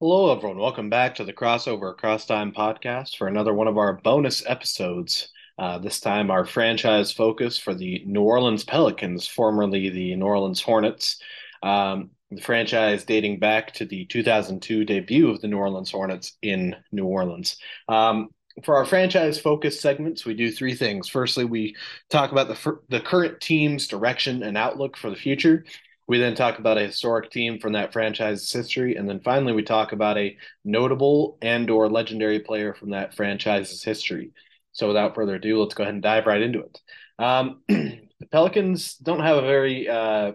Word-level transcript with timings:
Hello, 0.00 0.32
everyone. 0.32 0.58
Welcome 0.58 0.88
back 0.88 1.16
to 1.16 1.24
the 1.24 1.32
Crossover 1.32 1.90
Across 1.90 2.26
Time 2.26 2.52
podcast 2.52 3.16
for 3.16 3.26
another 3.26 3.52
one 3.52 3.66
of 3.66 3.76
our 3.76 3.94
bonus 3.94 4.44
episodes. 4.46 5.32
Uh, 5.58 5.78
this 5.78 5.98
time, 5.98 6.30
our 6.30 6.44
franchise 6.44 7.10
focus 7.10 7.58
for 7.58 7.74
the 7.74 8.04
New 8.06 8.22
Orleans 8.22 8.62
Pelicans, 8.62 9.26
formerly 9.26 9.90
the 9.90 10.14
New 10.14 10.24
Orleans 10.24 10.62
Hornets. 10.62 11.20
Um, 11.64 12.10
the 12.30 12.40
franchise 12.40 13.04
dating 13.04 13.40
back 13.40 13.74
to 13.74 13.86
the 13.86 14.04
2002 14.04 14.84
debut 14.84 15.30
of 15.30 15.40
the 15.40 15.48
New 15.48 15.58
Orleans 15.58 15.90
Hornets 15.90 16.34
in 16.42 16.76
New 16.92 17.06
Orleans. 17.06 17.56
Um, 17.88 18.28
for 18.62 18.76
our 18.76 18.84
franchise 18.84 19.40
focus 19.40 19.80
segments, 19.80 20.24
we 20.24 20.34
do 20.34 20.52
three 20.52 20.76
things. 20.76 21.08
Firstly, 21.08 21.44
we 21.44 21.74
talk 22.08 22.30
about 22.30 22.46
the, 22.46 22.78
the 22.88 23.00
current 23.00 23.40
team's 23.40 23.88
direction 23.88 24.44
and 24.44 24.56
outlook 24.56 24.96
for 24.96 25.10
the 25.10 25.16
future. 25.16 25.64
We 26.08 26.18
then 26.18 26.34
talk 26.34 26.58
about 26.58 26.78
a 26.78 26.86
historic 26.86 27.30
team 27.30 27.60
from 27.60 27.74
that 27.74 27.92
franchise's 27.92 28.50
history, 28.50 28.96
and 28.96 29.08
then 29.08 29.20
finally 29.20 29.52
we 29.52 29.62
talk 29.62 29.92
about 29.92 30.16
a 30.18 30.36
notable 30.64 31.38
and/or 31.42 31.88
legendary 31.90 32.40
player 32.40 32.74
from 32.74 32.90
that 32.90 33.14
franchise's 33.14 33.82
history. 33.82 34.32
So, 34.72 34.88
without 34.88 35.14
further 35.14 35.36
ado, 35.36 35.60
let's 35.60 35.74
go 35.74 35.82
ahead 35.84 35.94
and 35.94 36.02
dive 36.02 36.26
right 36.26 36.40
into 36.42 36.60
it. 36.60 36.80
Um, 37.18 37.62
the 37.68 38.26
Pelicans 38.32 38.96
don't 38.96 39.20
have 39.20 39.36
a 39.36 39.42
very, 39.42 39.88
uh, 39.88 40.32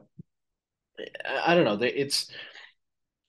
I 1.43 1.55
don't 1.55 1.65
know, 1.65 1.77
they, 1.77 1.91
it's 1.91 2.31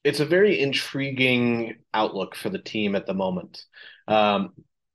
it's 0.04 0.20
a 0.20 0.26
very 0.26 0.60
intriguing 0.60 1.76
outlook 1.94 2.34
for 2.34 2.50
the 2.50 2.58
team 2.58 2.94
at 2.94 3.06
the 3.06 3.14
moment. 3.14 3.64
Um, 4.06 4.52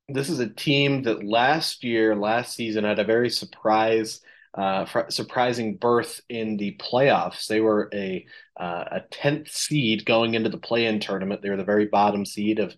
this 0.08 0.28
is 0.28 0.38
a 0.38 0.48
team 0.48 1.02
that 1.02 1.24
last 1.24 1.82
year, 1.82 2.14
last 2.14 2.54
season, 2.54 2.84
had 2.84 3.00
a 3.00 3.04
very 3.04 3.28
surprise 3.30 4.20
uh, 4.54 4.84
surprising 5.08 5.76
berth 5.76 6.20
in 6.28 6.56
the 6.56 6.76
playoffs. 6.80 7.46
They 7.46 7.60
were 7.60 7.88
a 7.92 8.26
uh, 8.56 8.84
a 8.90 9.00
tenth 9.10 9.50
seed 9.50 10.04
going 10.04 10.34
into 10.34 10.50
the 10.50 10.58
play-in 10.58 11.00
tournament. 11.00 11.40
They 11.40 11.50
were 11.50 11.56
the 11.56 11.64
very 11.64 11.86
bottom 11.86 12.26
seed 12.26 12.58
of 12.58 12.74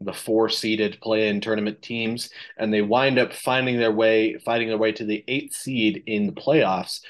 the 0.00 0.12
four 0.12 0.48
seeded 0.48 1.00
play-in 1.00 1.40
tournament 1.40 1.80
teams, 1.80 2.30
and 2.58 2.72
they 2.72 2.82
wind 2.82 3.18
up 3.18 3.32
finding 3.32 3.78
their 3.78 3.92
way, 3.92 4.36
fighting 4.44 4.68
their 4.68 4.78
way 4.78 4.92
to 4.92 5.04
the 5.04 5.24
eighth 5.26 5.54
seed 5.54 6.02
in 6.06 6.26
the 6.26 6.32
playoffs. 6.32 7.00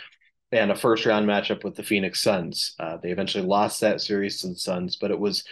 And 0.52 0.70
a 0.70 0.76
first 0.76 1.04
round 1.04 1.26
matchup 1.26 1.64
with 1.64 1.74
the 1.74 1.82
Phoenix 1.82 2.20
Suns. 2.20 2.76
Uh, 2.78 2.98
they 3.02 3.10
eventually 3.10 3.44
lost 3.44 3.80
that 3.80 4.00
series 4.00 4.40
to 4.40 4.48
the 4.48 4.54
Suns, 4.54 4.94
but 4.94 5.10
it 5.10 5.18
was 5.18 5.42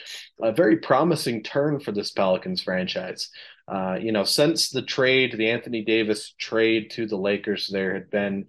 a 0.40 0.52
very 0.52 0.76
promising 0.76 1.42
turn 1.42 1.80
for 1.80 1.90
this 1.90 2.12
Pelicans 2.12 2.62
franchise. 2.62 3.28
Uh, 3.66 3.98
you 4.00 4.12
know, 4.12 4.24
since 4.24 4.70
the 4.70 4.82
trade, 4.82 5.34
the 5.36 5.50
Anthony 5.50 5.82
Davis 5.82 6.34
trade 6.38 6.90
to 6.90 7.06
the 7.06 7.16
Lakers, 7.16 7.68
there 7.72 7.94
had 7.94 8.10
been, 8.10 8.46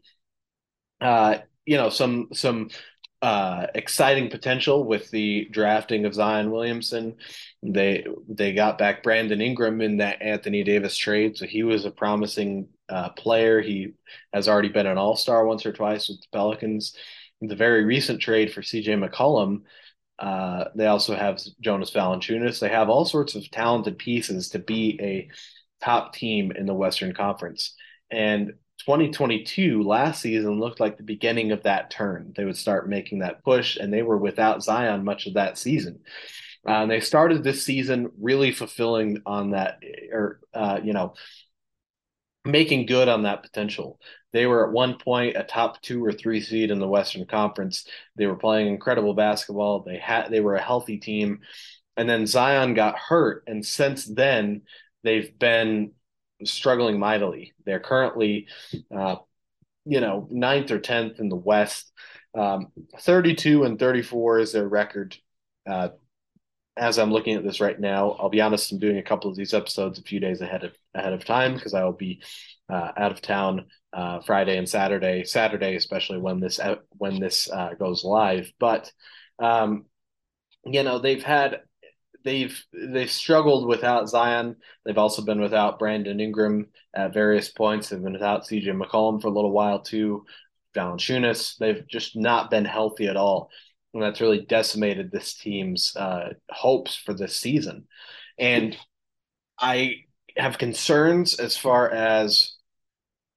uh, 1.00 1.38
you 1.66 1.78
know, 1.78 1.90
some 1.90 2.30
some 2.34 2.70
uh, 3.22 3.68
exciting 3.74 4.30
potential 4.30 4.84
with 4.84 5.10
the 5.10 5.48
drafting 5.52 6.06
of 6.06 6.14
Zion 6.14 6.52
Williamson. 6.52 7.16
They 7.64 8.06
they 8.28 8.54
got 8.54 8.78
back 8.78 9.04
Brandon 9.04 9.42
Ingram 9.42 9.82
in 9.82 9.98
that 9.98 10.22
Anthony 10.22 10.64
Davis 10.64 10.98
trade, 10.98 11.38
so 11.38 11.46
he 11.46 11.64
was 11.64 11.86
a 11.86 11.92
promising 11.92 12.68
uh, 12.90 13.10
player. 13.10 13.62
He 13.62 13.94
has 14.34 14.48
already 14.48 14.70
been 14.70 14.86
an 14.86 14.98
All 14.98 15.16
Star 15.16 15.46
once 15.46 15.66
or 15.66 15.72
twice 15.72 16.10
with 16.10 16.20
the 16.20 16.28
Pelicans. 16.32 16.96
The 17.42 17.56
very 17.56 17.84
recent 17.84 18.22
trade 18.22 18.54
for 18.54 18.62
C.J. 18.64 18.94
McCollum 18.94 19.62
uh, 20.20 20.66
they 20.76 20.88
also 20.88 21.16
have 21.16 21.40
Jonas 21.60 21.92
Valanciunas. 21.92 22.60
They 22.60 22.70
have 22.70 22.90
all 22.90 23.06
sorts 23.06 23.36
of 23.36 23.50
talented 23.52 23.98
pieces 23.98 24.50
to 24.50 24.60
be 24.60 24.98
a 25.02 25.30
top 25.84 26.14
team 26.14 26.52
in 26.52 26.66
the 26.66 26.74
Western 26.74 27.14
Conference. 27.14 27.76
And 28.10 28.54
2022 28.80 29.84
last 29.84 30.22
season 30.22 30.60
looked 30.60 30.80
like 30.80 30.98
the 30.98 31.04
beginning 31.04 31.52
of 31.52 31.64
that 31.64 31.90
turn. 31.90 32.34
They 32.36 32.46
would 32.46 32.58
start 32.58 32.90
making 32.90 33.20
that 33.20 33.44
push, 33.44 33.78
and 33.78 33.92
they 33.92 34.04
were 34.04 34.18
without 34.18 34.64
Zion 34.64 35.04
much 35.04 35.28
of 35.28 35.34
that 35.34 35.58
season. 35.58 36.00
Uh, 36.68 36.84
and 36.84 36.92
they 36.92 37.00
started 37.00 37.44
this 37.44 37.64
season 37.64 38.12
really 38.20 38.52
fulfilling 38.52 39.22
on 39.26 39.52
that, 39.52 39.80
or 40.12 40.40
uh, 40.54 40.80
you 40.84 40.94
know, 40.94 41.14
making 42.46 42.86
good 42.86 43.08
on 43.08 43.24
that 43.24 43.44
potential. 43.44 44.00
They 44.32 44.46
were 44.46 44.68
at 44.68 44.74
one 44.74 44.98
point 44.98 45.36
a 45.36 45.44
top 45.44 45.82
two 45.82 46.04
or 46.04 46.12
three 46.12 46.42
seed 46.42 46.72
in 46.72 46.80
the 46.80 46.88
Western 46.88 47.26
Conference. 47.26 47.88
They 48.16 48.28
were 48.28 48.36
playing 48.36 48.68
incredible 48.68 49.14
basketball. 49.14 49.82
They 49.82 49.98
had 49.98 50.30
they 50.30 50.42
were 50.42 50.56
a 50.56 50.62
healthy 50.62 50.98
team, 50.98 51.40
and 51.98 52.08
then 52.08 52.28
Zion 52.28 52.74
got 52.74 52.98
hurt, 52.98 53.44
and 53.48 53.66
since 53.66 54.06
then 54.06 54.62
they've 55.04 55.38
been 55.38 55.92
struggling 56.44 57.00
mightily. 57.00 57.54
They're 57.66 57.80
currently, 57.80 58.48
uh, 58.96 59.18
you 59.86 60.02
know, 60.02 60.28
ninth 60.30 60.72
or 60.72 60.80
tenth 60.80 61.20
in 61.20 61.30
the 61.30 61.36
West. 61.36 61.92
Um, 62.38 62.72
32 63.00 63.64
and 63.64 63.80
34 63.80 64.40
is 64.40 64.52
their 64.52 64.68
record. 64.68 65.16
Uh, 65.66 65.90
as 66.78 67.00
I'm 67.00 67.12
looking 67.12 67.36
at 67.36 67.44
this 67.44 67.62
right 67.62 67.80
now, 67.80 68.12
I'll 68.20 68.30
be 68.30 68.42
honest, 68.42 68.72
I'm 68.72 68.80
doing 68.80 68.98
a 68.98 69.04
couple 69.04 69.30
of 69.30 69.38
these 69.38 69.54
episodes 69.54 69.98
a 69.98 70.04
few 70.04 70.20
days 70.20 70.42
ahead 70.42 70.64
of 70.64 70.74
ahead 70.94 71.14
of 71.14 71.24
time 71.24 71.54
because 71.54 71.74
I 71.74 71.84
will 71.84 71.94
be 71.94 72.22
uh, 72.70 72.92
out 72.98 73.12
of 73.12 73.22
town 73.22 73.66
uh, 73.94 74.20
Friday 74.22 74.58
and 74.58 74.68
Saturday. 74.68 75.24
Saturday, 75.24 75.76
especially 75.76 76.18
when 76.18 76.40
this 76.40 76.60
when 76.90 77.20
this 77.20 77.50
uh, 77.50 77.74
goes 77.80 78.04
live. 78.04 78.52
But 78.60 78.92
um, 79.40 79.86
you 80.66 80.84
know, 80.84 81.00
they've 81.00 81.24
had 81.24 81.62
they've 82.26 82.62
they've 82.74 83.12
struggled 83.12 83.68
without 83.68 84.10
Zion. 84.10 84.58
They've 84.86 84.98
also 84.98 85.22
been 85.22 85.40
without 85.40 85.80
Brandon 85.80 86.20
Ingram 86.20 86.68
at 86.94 87.14
various 87.14 87.50
points. 87.50 87.90
They've 87.90 88.04
been 88.04 88.14
without 88.14 88.44
CJ 88.44 88.68
McCollum 88.68 89.22
for 89.22 89.28
a 89.30 89.34
little 89.34 89.52
while 89.52 89.80
too. 89.80 90.26
Valanciunas. 90.76 91.58
They've 91.58 91.88
just 91.88 92.18
not 92.18 92.52
been 92.52 92.66
healthy 92.66 93.08
at 93.08 93.16
all 93.16 93.50
and 93.96 94.04
that's 94.04 94.20
really 94.20 94.42
decimated 94.42 95.10
this 95.10 95.34
team's 95.34 95.96
uh, 95.96 96.34
hopes 96.50 96.96
for 96.98 97.14
this 97.14 97.38
season. 97.38 97.88
And 98.38 98.78
I 99.58 100.02
have 100.36 100.58
concerns 100.58 101.40
as 101.40 101.56
far 101.56 101.90
as 101.90 102.56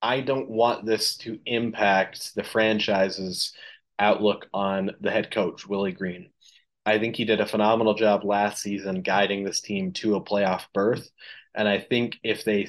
I 0.03 0.21
don't 0.21 0.51
want 0.51 0.85
this 0.85 1.17
to 1.19 1.39
impact 1.47 2.35
the 2.35 2.43
franchise's 2.43 3.53
outlook 4.01 4.49
on 4.53 4.91
the 5.01 5.13
head 5.13 5.31
coach, 5.31 5.65
Willie 5.67 5.93
Green. 5.93 6.31
I 6.85 6.99
think 6.99 7.15
he 7.15 7.25
did 7.25 7.41
a 7.41 7.47
phenomenal 7.47 7.95
job 7.95 8.25
last 8.25 8.61
season 8.61 9.03
guiding 9.03 9.45
this 9.45 9.61
team 9.61 9.93
to 9.95 10.17
a 10.17 10.25
playoff 10.25 10.63
berth. 10.75 11.09
And 11.55 11.69
I 11.69 11.79
think 11.79 12.19
if 12.25 12.45
they 12.45 12.69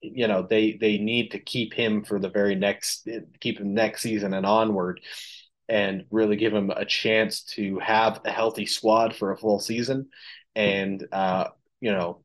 you 0.00 0.28
know 0.28 0.46
they 0.48 0.78
they 0.80 0.98
need 0.98 1.32
to 1.32 1.38
keep 1.38 1.74
him 1.74 2.04
for 2.04 2.18
the 2.18 2.30
very 2.30 2.54
next 2.54 3.08
keep 3.40 3.58
him 3.58 3.74
next 3.74 4.02
season 4.02 4.32
and 4.32 4.46
onward 4.46 5.00
and 5.68 6.04
really 6.10 6.36
give 6.36 6.52
him 6.52 6.70
a 6.70 6.84
chance 6.84 7.42
to 7.42 7.78
have 7.78 8.20
a 8.24 8.30
healthy 8.30 8.66
squad 8.66 9.14
for 9.14 9.32
a 9.32 9.36
full 9.36 9.60
season 9.60 10.08
and 10.54 11.06
uh, 11.12 11.48
you 11.80 11.92
know 11.92 12.22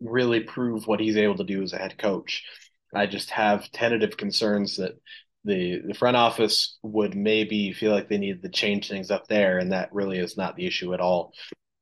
really 0.00 0.40
prove 0.40 0.86
what 0.86 1.00
he's 1.00 1.16
able 1.16 1.36
to 1.36 1.44
do 1.44 1.62
as 1.62 1.72
a 1.72 1.78
head 1.78 1.98
coach. 1.98 2.44
I 2.94 3.06
just 3.06 3.30
have 3.30 3.70
tentative 3.70 4.16
concerns 4.16 4.76
that 4.76 4.92
the 5.44 5.80
the 5.86 5.94
front 5.94 6.16
office 6.16 6.78
would 6.82 7.14
maybe 7.14 7.72
feel 7.72 7.92
like 7.92 8.08
they 8.08 8.18
needed 8.18 8.42
to 8.42 8.48
change 8.48 8.88
things 8.88 9.10
up 9.10 9.26
there, 9.28 9.58
and 9.58 9.72
that 9.72 9.92
really 9.92 10.18
is 10.18 10.36
not 10.36 10.56
the 10.56 10.66
issue 10.66 10.92
at 10.94 11.00
all. 11.00 11.32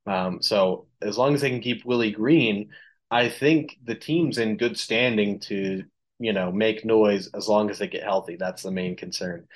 Um, 0.07 0.41
so 0.43 0.87
as 1.03 1.19
long 1.19 1.35
as 1.35 1.41
they 1.41 1.51
can 1.51 1.61
keep 1.61 1.85
Willie 1.85 2.13
Green, 2.13 2.71
I 3.11 3.29
think 3.29 3.79
the 3.85 3.95
team's 3.95 4.39
in 4.39 4.57
good 4.57 4.79
standing 4.79 5.41
to 5.41 5.85
you 6.19 6.33
know 6.33 6.53
make 6.53 6.85
noise 6.85 7.29
as 7.35 7.49
long 7.49 7.71
as 7.71 7.79
they 7.79 7.89
get 7.89 8.03
healthy. 8.03 8.37
That's 8.37 8.63
the 8.63 8.71
main 8.71 8.97
concern 8.97 9.47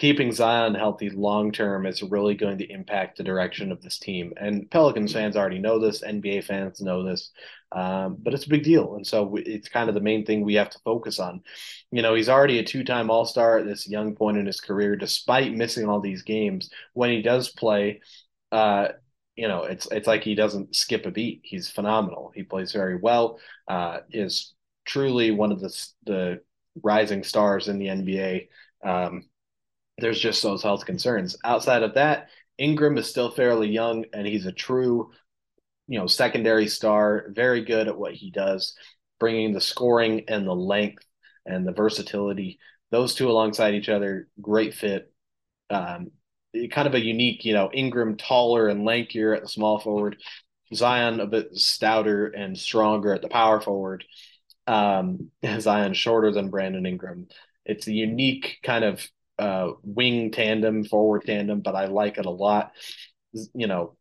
keeping 0.00 0.32
Zion 0.32 0.74
healthy 0.74 1.10
long 1.10 1.52
term 1.52 1.84
is 1.84 2.02
really 2.02 2.34
going 2.34 2.56
to 2.56 2.72
impact 2.72 3.18
the 3.18 3.22
direction 3.22 3.70
of 3.70 3.82
this 3.82 3.98
team. 3.98 4.32
And 4.38 4.68
Pelicans 4.70 5.12
fans 5.12 5.36
already 5.36 5.58
know 5.58 5.78
this, 5.78 6.02
NBA 6.02 6.44
fans 6.44 6.80
know 6.80 7.04
this, 7.04 7.30
um, 7.70 8.16
but 8.18 8.32
it's 8.32 8.46
a 8.46 8.48
big 8.48 8.64
deal. 8.64 8.94
And 8.94 9.06
so 9.06 9.36
it's 9.36 9.68
kind 9.68 9.90
of 9.90 9.94
the 9.94 10.00
main 10.00 10.24
thing 10.24 10.40
we 10.42 10.54
have 10.54 10.70
to 10.70 10.78
focus 10.86 11.18
on. 11.18 11.42
You 11.92 12.00
know, 12.00 12.14
he's 12.14 12.30
already 12.30 12.58
a 12.58 12.64
two 12.64 12.82
time 12.82 13.10
All 13.10 13.26
Star 13.26 13.58
at 13.58 13.66
this 13.66 13.86
young 13.86 14.16
point 14.16 14.38
in 14.38 14.46
his 14.46 14.62
career, 14.62 14.96
despite 14.96 15.52
missing 15.52 15.86
all 15.86 16.00
these 16.00 16.22
games. 16.22 16.70
When 16.94 17.10
he 17.10 17.20
does 17.20 17.50
play, 17.50 18.00
uh, 18.52 18.88
you 19.36 19.48
know, 19.48 19.64
it's 19.64 19.86
it's 19.92 20.06
like 20.06 20.24
he 20.24 20.34
doesn't 20.34 20.74
skip 20.74 21.04
a 21.04 21.10
beat. 21.10 21.42
He's 21.44 21.68
phenomenal. 21.68 22.32
He 22.34 22.42
plays 22.42 22.72
very 22.72 22.96
well. 22.96 23.38
Uh, 23.68 23.98
is 24.10 24.54
truly 24.84 25.30
one 25.30 25.52
of 25.52 25.60
the 25.60 25.88
the 26.04 26.40
rising 26.82 27.24
stars 27.24 27.68
in 27.68 27.78
the 27.78 27.86
NBA. 27.86 28.48
Um, 28.84 29.24
there's 29.98 30.20
just 30.20 30.42
those 30.42 30.62
health 30.62 30.86
concerns. 30.86 31.36
Outside 31.44 31.82
of 31.82 31.94
that, 31.94 32.28
Ingram 32.58 32.98
is 32.98 33.08
still 33.08 33.30
fairly 33.30 33.68
young 33.68 34.04
and 34.12 34.26
he's 34.26 34.46
a 34.46 34.52
true, 34.52 35.10
you 35.88 35.98
know, 35.98 36.06
secondary 36.06 36.68
star, 36.68 37.26
very 37.30 37.64
good 37.64 37.88
at 37.88 37.98
what 37.98 38.14
he 38.14 38.30
does, 38.30 38.74
bringing 39.18 39.52
the 39.52 39.60
scoring 39.60 40.24
and 40.28 40.46
the 40.46 40.54
length 40.54 41.04
and 41.46 41.66
the 41.66 41.72
versatility. 41.72 42.58
Those 42.90 43.14
two 43.14 43.30
alongside 43.30 43.74
each 43.74 43.88
other, 43.88 44.28
great 44.40 44.74
fit. 44.74 45.12
Um, 45.68 46.10
kind 46.70 46.88
of 46.88 46.94
a 46.94 47.04
unique, 47.04 47.44
you 47.44 47.54
know, 47.54 47.70
Ingram 47.72 48.16
taller 48.16 48.68
and 48.68 48.86
lankier 48.86 49.36
at 49.36 49.42
the 49.42 49.48
small 49.48 49.78
forward, 49.78 50.16
Zion 50.74 51.20
a 51.20 51.26
bit 51.26 51.56
stouter 51.56 52.26
and 52.26 52.58
stronger 52.58 53.14
at 53.14 53.22
the 53.22 53.28
power 53.28 53.60
forward. 53.60 54.04
Um, 54.66 55.30
Zion 55.60 55.94
shorter 55.94 56.32
than 56.32 56.50
Brandon 56.50 56.86
Ingram. 56.86 57.28
It's 57.64 57.86
a 57.86 57.92
unique 57.92 58.58
kind 58.62 58.84
of 58.84 59.06
uh, 59.38 59.72
wing 59.82 60.30
tandem, 60.30 60.84
forward 60.84 61.24
tandem, 61.24 61.60
but 61.60 61.74
I 61.74 61.86
like 61.86 62.18
it 62.18 62.26
a 62.26 62.30
lot. 62.30 62.72
You 63.32 63.66
know, 63.66 63.96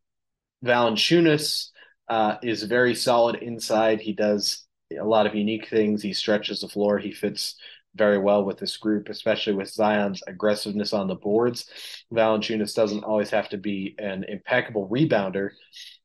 Valanciunas 0.65 1.69
uh, 2.09 2.37
is 2.43 2.63
very 2.63 2.95
solid 2.95 3.35
inside. 3.35 4.01
He 4.01 4.13
does 4.13 4.65
a 4.97 5.03
lot 5.03 5.27
of 5.27 5.35
unique 5.35 5.69
things. 5.69 6.01
He 6.01 6.13
stretches 6.13 6.61
the 6.61 6.67
floor. 6.67 6.97
He 6.97 7.11
fits 7.11 7.55
very 7.95 8.17
well 8.17 8.43
with 8.43 8.57
this 8.57 8.77
group, 8.77 9.09
especially 9.09 9.53
with 9.53 9.69
Zion's 9.69 10.21
aggressiveness 10.27 10.93
on 10.93 11.07
the 11.07 11.15
boards. 11.15 11.65
Valanciunas 12.13 12.75
doesn't 12.75 13.03
always 13.03 13.29
have 13.29 13.49
to 13.49 13.57
be 13.57 13.95
an 13.97 14.23
impeccable 14.25 14.87
rebounder. 14.89 15.51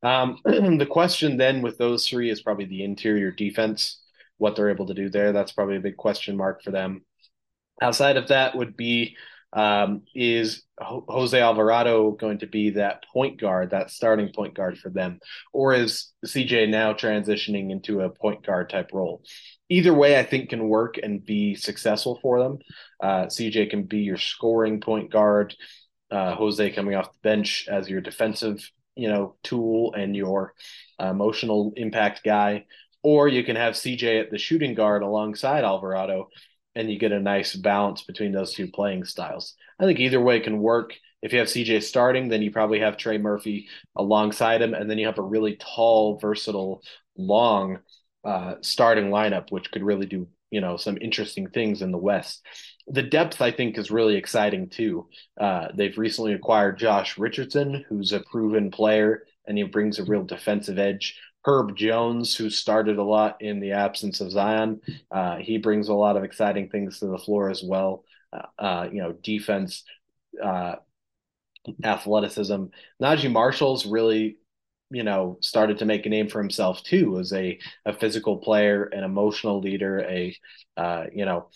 Um, 0.02 0.38
the 0.44 0.88
question 0.88 1.36
then 1.36 1.62
with 1.62 1.78
those 1.78 2.08
three 2.08 2.30
is 2.30 2.42
probably 2.42 2.66
the 2.66 2.84
interior 2.84 3.30
defense, 3.30 4.00
what 4.38 4.56
they're 4.56 4.70
able 4.70 4.86
to 4.86 4.94
do 4.94 5.08
there. 5.08 5.32
That's 5.32 5.52
probably 5.52 5.76
a 5.76 5.81
big 5.81 5.96
question 5.96 6.36
mark 6.36 6.62
for 6.62 6.70
them. 6.70 7.04
Outside 7.82 8.16
of 8.16 8.28
that 8.28 8.56
would 8.56 8.76
be 8.76 9.16
um, 9.54 10.02
is 10.16 10.64
Jose 10.81 11.40
Alvarado 11.40 12.10
going 12.10 12.38
to 12.38 12.46
be 12.46 12.70
that 12.70 13.04
point 13.12 13.40
guard, 13.40 13.70
that 13.70 13.90
starting 13.90 14.32
point 14.34 14.54
guard 14.54 14.78
for 14.78 14.90
them? 14.90 15.20
Or 15.52 15.72
is 15.72 16.12
CJ 16.26 16.69
now 16.69 16.92
transitioning 16.92 17.70
into 17.70 18.00
a 18.00 18.10
point 18.10 18.44
guard 18.44 18.69
type 18.69 18.90
role? 18.92 19.22
Either 19.69 19.94
way, 19.94 20.19
I 20.19 20.25
think 20.25 20.50
can 20.50 20.69
work 20.69 20.98
and 21.00 21.25
be 21.25 21.54
successful 21.54 22.19
for 22.20 22.42
them. 22.42 22.58
Uh, 23.00 23.26
CJ 23.26 23.70
can 23.70 23.84
be 23.84 23.98
your 23.98 24.19
scoring 24.19 24.81
point 24.81 25.12
guard. 25.12 25.54
Uh, 26.10 26.34
Jose 26.34 26.70
coming 26.72 26.96
off 26.96 27.12
the 27.12 27.19
bench 27.22 27.69
as 27.70 27.88
your 27.88 28.00
defensive, 28.00 28.69
you 28.96 29.08
know, 29.08 29.36
tool 29.44 29.94
and 29.94 30.16
your 30.16 30.52
uh, 31.00 31.06
emotional 31.06 31.72
impact 31.76 32.22
guy. 32.25 32.64
Or 33.04 33.28
you 33.28 33.44
can 33.44 33.54
have 33.54 33.74
CJ 33.74 34.22
at 34.22 34.30
the 34.30 34.38
shooting 34.38 34.74
guard 34.74 35.02
alongside 35.02 35.62
Alvarado 35.62 36.28
and 36.74 36.90
you 36.90 36.98
get 36.98 37.12
a 37.12 37.20
nice 37.20 37.54
balance 37.54 38.02
between 38.02 38.32
those 38.32 38.52
two 38.52 38.68
playing 38.68 39.04
styles. 39.04 39.54
I 39.78 39.84
think 39.84 40.00
either 40.00 40.20
way 40.20 40.40
can 40.40 40.58
work. 40.58 40.94
If 41.22 41.32
you 41.32 41.38
have 41.38 41.48
CJ 41.48 41.82
starting, 41.82 42.28
then 42.28 42.42
you 42.42 42.50
probably 42.50 42.80
have 42.80 42.96
Trey 42.96 43.18
Murphy 43.18 43.68
alongside 43.96 44.60
him, 44.60 44.74
and 44.74 44.90
then 44.90 44.98
you 44.98 45.06
have 45.06 45.18
a 45.18 45.22
really 45.22 45.56
tall, 45.56 46.18
versatile, 46.18 46.82
long 47.16 47.78
uh, 48.24 48.56
starting 48.60 49.06
lineup, 49.06 49.50
which 49.50 49.70
could 49.70 49.82
really 49.82 50.06
do 50.06 50.26
you 50.50 50.60
know 50.60 50.76
some 50.76 50.98
interesting 51.00 51.48
things 51.48 51.82
in 51.82 51.92
the 51.92 51.98
West. 51.98 52.44
The 52.86 53.02
depth, 53.02 53.40
I 53.40 53.50
think, 53.50 53.78
is 53.78 53.90
really 53.90 54.16
exciting 54.16 54.68
too. 54.68 55.08
Uh, 55.40 55.68
they've 55.74 55.96
recently 55.96 56.34
acquired 56.34 56.78
Josh 56.78 57.16
Richardson, 57.16 57.84
who's 57.88 58.12
a 58.12 58.20
proven 58.20 58.70
player, 58.70 59.24
and 59.46 59.56
he 59.56 59.64
brings 59.64 59.98
a 59.98 60.04
real 60.04 60.24
defensive 60.24 60.78
edge. 60.78 61.18
Herb 61.44 61.76
Jones, 61.76 62.35
who 62.35 62.49
started 62.49 62.99
a 62.99 63.02
lot 63.02 63.43
in 63.43 63.61
the 63.61 63.73
absence 63.73 64.20
of 64.20 64.31
Zion. 64.31 64.81
Uh, 65.11 65.37
he 65.37 65.58
brings 65.58 65.88
a 65.88 65.94
lot 65.94 66.17
of 66.17 66.25
exciting 66.25 66.70
things 66.70 66.99
to 66.99 67.06
the 67.06 67.19
floor 67.19 67.50
as 67.50 67.62
well. 67.62 68.05
Uh, 68.32 68.46
uh 68.58 68.88
you 68.91 69.02
know, 69.02 69.12
defense, 69.12 69.85
uh, 70.43 70.76
athleticism. 71.82 72.64
Naji 73.02 73.31
Marshall's 73.31 73.87
really, 73.87 74.38
you 74.91 75.02
know, 75.02 75.38
started 75.41 75.79
to 75.79 75.85
make 75.85 76.06
a 76.06 76.08
name 76.08 76.29
for 76.29 76.41
himself 76.41 76.82
too 76.82 77.19
as 77.19 77.32
a, 77.32 77.58
a 77.85 77.93
physical 77.93 78.38
player, 78.38 78.85
an 78.85 79.05
emotional 79.05 79.61
leader, 79.61 80.00
a, 80.00 80.37
uh, 80.76 81.05
you 81.12 81.26
know, 81.26 81.49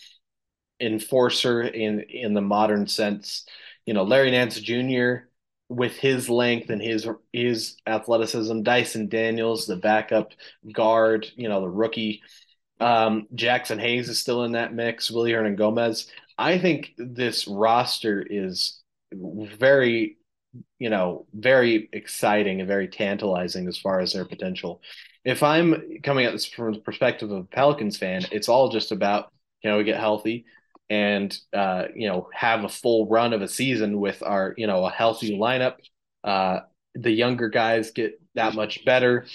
enforcer 0.79 1.61
in 1.61 2.01
in 2.01 2.33
the 2.33 2.41
modern 2.41 2.87
sense. 2.87 3.45
You 3.85 3.93
know, 3.95 4.03
Larry 4.03 4.31
Nance 4.31 4.59
Jr 4.59 5.28
with 5.69 5.95
his 5.95 6.29
length 6.29 6.71
and 6.71 6.81
his 6.81 7.07
his 7.31 7.77
athleticism, 7.85 8.63
Dyson 8.63 9.07
Daniels, 9.07 9.67
the 9.67 9.75
backup 9.75 10.33
guard, 10.73 11.27
you 11.35 11.47
know, 11.47 11.61
the 11.61 11.69
rookie. 11.69 12.21
Um, 12.79 13.27
Jaxson 13.35 13.79
Hayes 13.79 14.09
is 14.09 14.19
still 14.19 14.43
in 14.45 14.53
that 14.53 14.73
mix. 14.73 15.11
Willy 15.11 15.31
Hernangomez. 15.31 16.07
I 16.37 16.57
think 16.57 16.93
this 16.97 17.47
roster 17.47 18.25
is 18.27 18.81
very, 19.13 20.17
you 20.79 20.89
know, 20.89 21.27
very 21.33 21.89
exciting 21.93 22.61
and 22.61 22.67
very 22.67 22.87
tantalizing 22.87 23.67
as 23.67 23.77
far 23.77 23.99
as 23.99 24.13
their 24.13 24.25
potential. 24.25 24.81
If 25.23 25.43
I'm 25.43 25.99
coming 26.01 26.25
at 26.25 26.31
this 26.31 26.45
from 26.45 26.73
the 26.73 26.79
perspective 26.79 27.29
of 27.29 27.39
a 27.39 27.43
Pelicans 27.43 27.97
fan, 27.97 28.25
it's 28.31 28.49
all 28.49 28.69
just 28.69 28.91
about 28.91 29.31
you 29.61 29.69
know 29.69 29.77
we 29.77 29.83
get 29.83 29.99
healthy, 29.99 30.45
and 30.89 31.37
uh, 31.53 31.85
you 31.95 32.07
know 32.07 32.29
have 32.33 32.63
a 32.63 32.69
full 32.69 33.07
run 33.07 33.33
of 33.33 33.41
a 33.41 33.47
season 33.47 33.99
with 33.99 34.21
our 34.23 34.53
you 34.57 34.67
know 34.67 34.85
a 34.85 34.91
healthy 34.91 35.37
lineup. 35.37 35.75
Uh, 36.23 36.59
the 36.95 37.11
younger 37.11 37.49
guys 37.49 37.91
get 37.91 38.19
that 38.35 38.55
much 38.55 38.83
better. 38.85 39.25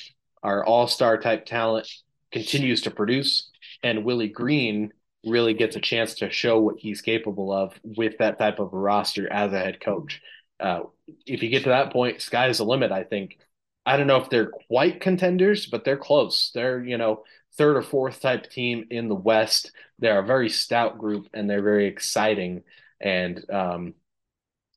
Our 0.43 0.65
all 0.65 0.87
star 0.89 1.19
type 1.19 1.47
talent 1.47 1.89
continues 2.33 2.83
to 2.83 2.91
produce, 2.91 3.51
and 3.83 4.05
Willie 4.05 4.29
Green 4.29 4.93
really 5.25 5.55
gets 5.55 5.77
a 5.77 5.81
chance 5.81 6.17
to 6.17 6.31
show 6.31 6.61
what 6.61 6.77
he's 6.79 7.01
capable 7.01 7.53
of 7.53 7.73
with 7.83 8.19
that 8.19 8.39
type 8.39 8.59
of 8.59 8.73
a 8.73 8.77
roster 8.77 9.33
as 9.33 9.53
a 9.53 9.59
head 9.59 9.81
coach. 9.81 10.21
Uh, 10.61 10.81
if 11.27 11.43
you 11.43 11.49
get 11.49 11.63
to 11.63 11.71
that 11.71 11.93
point, 11.93 12.21
sky's 12.21 12.59
the 12.59 12.65
limit. 12.65 12.93
I 12.93 13.05
think. 13.05 13.39
I 13.87 13.99
don't 13.99 14.07
know 14.07 14.17
if 14.17 14.31
they're 14.31 14.51
quite 14.69 15.03
contenders, 15.03 15.67
but 15.67 15.85
they're 15.85 15.99
close. 15.99 16.51
They're 16.55 16.83
you 16.83 16.99
know 16.99 17.25
third 17.57 17.77
or 17.77 17.83
fourth 17.83 18.21
type 18.21 18.51
team 18.51 18.87
in 18.91 19.09
the 19.09 19.15
West. 19.15 19.73
They're 19.99 20.21
a 20.21 20.27
very 20.27 20.49
stout 20.49 20.99
group 20.99 21.29
and 21.33 21.49
they're 21.49 21.63
very 21.63 21.87
exciting. 21.87 22.63
And, 23.01 23.49
um, 23.51 23.95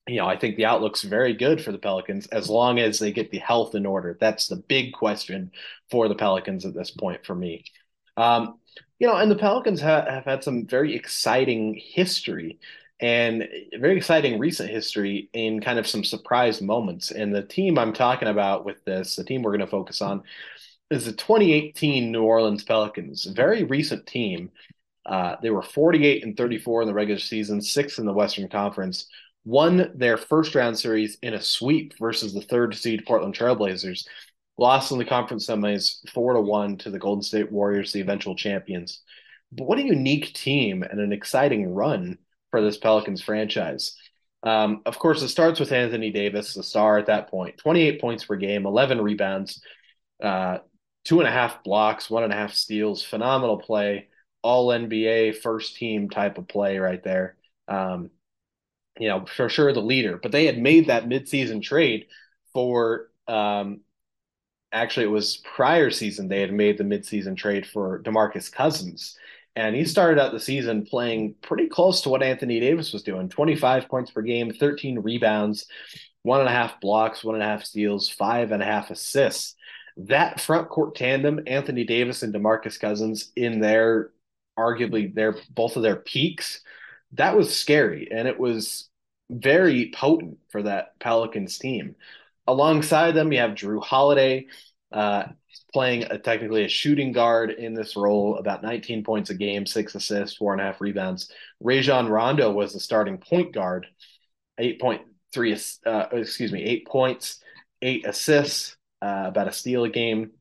you 0.07 0.17
know, 0.17 0.27
I 0.27 0.37
think 0.37 0.55
the 0.55 0.65
outlook's 0.65 1.03
very 1.03 1.33
good 1.33 1.61
for 1.61 1.71
the 1.71 1.77
Pelicans 1.77 2.27
as 2.27 2.49
long 2.49 2.79
as 2.79 2.99
they 2.99 3.11
get 3.11 3.31
the 3.31 3.39
health 3.39 3.75
in 3.75 3.85
order. 3.85 4.17
That's 4.19 4.47
the 4.47 4.55
big 4.55 4.93
question 4.93 5.51
for 5.89 6.07
the 6.07 6.15
Pelicans 6.15 6.65
at 6.65 6.73
this 6.73 6.91
point 6.91 7.25
for 7.25 7.35
me. 7.35 7.65
Um, 8.15 8.59
you 8.99 9.07
know, 9.07 9.15
and 9.15 9.29
the 9.29 9.35
Pelicans 9.35 9.81
ha- 9.81 10.05
have 10.09 10.25
had 10.25 10.43
some 10.43 10.65
very 10.65 10.95
exciting 10.95 11.79
history 11.79 12.59
and 12.99 13.47
very 13.79 13.95
exciting 13.95 14.39
recent 14.39 14.69
history 14.69 15.29
in 15.33 15.61
kind 15.61 15.77
of 15.77 15.87
some 15.87 16.03
surprise 16.03 16.61
moments. 16.61 17.11
And 17.11 17.33
the 17.33 17.43
team 17.43 17.77
I'm 17.77 17.93
talking 17.93 18.27
about 18.27 18.65
with 18.65 18.83
this, 18.85 19.15
the 19.15 19.23
team 19.23 19.43
we're 19.43 19.51
going 19.51 19.59
to 19.59 19.67
focus 19.67 20.01
on, 20.01 20.23
is 20.89 21.05
the 21.05 21.11
2018 21.11 22.11
New 22.11 22.23
Orleans 22.23 22.63
Pelicans, 22.63 23.25
a 23.25 23.33
very 23.33 23.63
recent 23.63 24.05
team. 24.05 24.51
Uh, 25.05 25.35
they 25.41 25.49
were 25.49 25.61
48 25.61 26.23
and 26.23 26.35
34 26.37 26.81
in 26.81 26.87
the 26.87 26.93
regular 26.93 27.19
season, 27.19 27.61
sixth 27.61 27.99
in 27.99 28.05
the 28.05 28.13
Western 28.13 28.47
Conference. 28.47 29.07
Won 29.45 29.91
their 29.95 30.17
first 30.17 30.55
round 30.55 30.77
series 30.77 31.17
in 31.21 31.33
a 31.33 31.41
sweep 31.41 31.97
versus 31.97 32.33
the 32.33 32.41
third 32.41 32.75
seed 32.75 33.05
Portland 33.05 33.33
Trailblazers. 33.33 34.05
Lost 34.57 34.91
in 34.91 34.97
the 34.97 35.05
conference 35.05 35.47
semis 35.47 36.09
four 36.09 36.33
to 36.33 36.41
one 36.41 36.77
to 36.79 36.89
the 36.89 36.99
Golden 36.99 37.21
State 37.21 37.51
Warriors, 37.51 37.93
the 37.93 38.01
eventual 38.01 38.35
champions. 38.35 39.01
But 39.51 39.67
what 39.67 39.77
a 39.77 39.83
unique 39.83 40.33
team 40.33 40.83
and 40.83 40.99
an 40.99 41.13
exciting 41.13 41.73
run 41.73 42.17
for 42.51 42.61
this 42.61 42.77
Pelicans 42.77 43.21
franchise. 43.21 43.95
Um, 44.43 44.81
of 44.85 44.99
course, 44.99 45.21
it 45.21 45.29
starts 45.29 45.59
with 45.59 45.71
Anthony 45.71 46.11
Davis, 46.11 46.53
the 46.53 46.63
star 46.63 46.97
at 46.97 47.05
that 47.07 47.29
point. 47.29 47.57
28 47.57 48.01
points 48.01 48.25
per 48.25 48.35
game, 48.35 48.65
11 48.65 49.01
rebounds, 49.01 49.61
uh, 50.21 50.59
two 51.07 51.19
and 51.21 51.27
a 51.27 51.31
half 51.31 51.63
blocks, 51.63 52.09
one 52.09 52.25
and 52.25 52.33
a 52.33 52.35
half 52.35 52.53
steals, 52.53 53.01
phenomenal 53.01 53.57
play, 53.57 54.09
all 54.41 54.67
NBA 54.67 55.37
first 55.37 55.77
team 55.77 56.09
type 56.09 56.37
of 56.37 56.49
play 56.49 56.79
right 56.79 57.01
there. 57.01 57.37
Um, 57.69 58.09
you 58.99 59.07
know, 59.07 59.25
for 59.25 59.47
sure 59.47 59.71
the 59.71 59.79
leader, 59.79 60.19
but 60.21 60.33
they 60.33 60.45
had 60.45 60.57
made 60.57 60.87
that 60.87 61.07
midseason 61.07 61.63
trade 61.63 62.07
for 62.51 63.07
um, 63.25 63.81
actually 64.73 65.05
it 65.05 65.09
was 65.09 65.37
prior 65.37 65.91
season 65.91 66.27
they 66.27 66.41
had 66.41 66.51
made 66.51 66.77
the 66.77 66.83
midseason 66.83 67.37
trade 67.37 67.65
for 67.65 68.03
DeMarcus 68.03 68.51
Cousins. 68.51 69.17
And 69.55 69.77
he 69.77 69.85
started 69.85 70.19
out 70.21 70.33
the 70.33 70.41
season 70.41 70.85
playing 70.85 71.35
pretty 71.41 71.67
close 71.67 72.01
to 72.01 72.09
what 72.09 72.21
Anthony 72.21 72.59
Davis 72.59 72.91
was 72.91 73.03
doing 73.03 73.29
25 73.29 73.87
points 73.87 74.11
per 74.11 74.21
game, 74.21 74.51
13 74.51 74.99
rebounds, 74.99 75.67
one 76.23 76.41
and 76.41 76.49
a 76.49 76.51
half 76.51 76.81
blocks, 76.81 77.23
one 77.23 77.35
and 77.35 77.43
a 77.43 77.47
half 77.47 77.63
steals, 77.63 78.09
five 78.09 78.51
and 78.51 78.61
a 78.61 78.65
half 78.65 78.91
assists 78.91 79.55
that 79.97 80.39
front 80.39 80.69
court 80.69 80.95
tandem, 80.95 81.41
Anthony 81.47 81.83
Davis 81.83 82.23
and 82.23 82.33
DeMarcus 82.33 82.79
Cousins, 82.79 83.31
in 83.35 83.59
their 83.59 84.11
arguably 84.57 85.13
their 85.13 85.35
both 85.49 85.75
of 85.75 85.83
their 85.83 85.95
peaks, 85.95 86.61
that 87.13 87.35
was 87.35 87.55
scary 87.55 88.09
and 88.11 88.27
it 88.27 88.39
was 88.39 88.89
very 89.29 89.91
potent 89.93 90.37
for 90.49 90.63
that 90.63 90.99
Pelicans 90.99 91.57
team. 91.57 91.95
Alongside 92.47 93.11
them, 93.11 93.31
you 93.31 93.39
have 93.39 93.51
Jrue 93.51 93.83
Holiday 93.83 94.47
uh, 94.91 95.25
playing 95.73 96.03
a, 96.03 96.17
technically 96.17 96.63
a 96.63 96.69
shooting 96.69 97.11
guard 97.11 97.51
in 97.51 97.73
this 97.73 97.97
role, 97.97 98.37
about 98.37 98.63
19 98.63 99.03
points 99.03 99.29
a 99.29 99.35
game, 99.35 99.65
six 99.65 99.95
assists, 99.95 100.37
four 100.37 100.53
and 100.53 100.61
a 100.61 100.65
half 100.65 100.79
rebounds. 100.79 101.31
Rajon 101.59 102.07
Rondo 102.07 102.51
was 102.51 102.73
the 102.73 102.79
starting 102.79 103.17
point 103.17 103.53
guard, 103.53 103.87
8.3, 104.59 105.77
uh, 105.85 106.07
excuse 106.13 106.53
me, 106.53 106.63
eight 106.63 106.87
points, 106.87 107.41
eight 107.81 108.07
assists, 108.07 108.76
uh, 109.01 109.25
about 109.27 109.47
a 109.47 109.51
steal 109.51 109.83
a 109.83 109.89
game. 109.89 110.31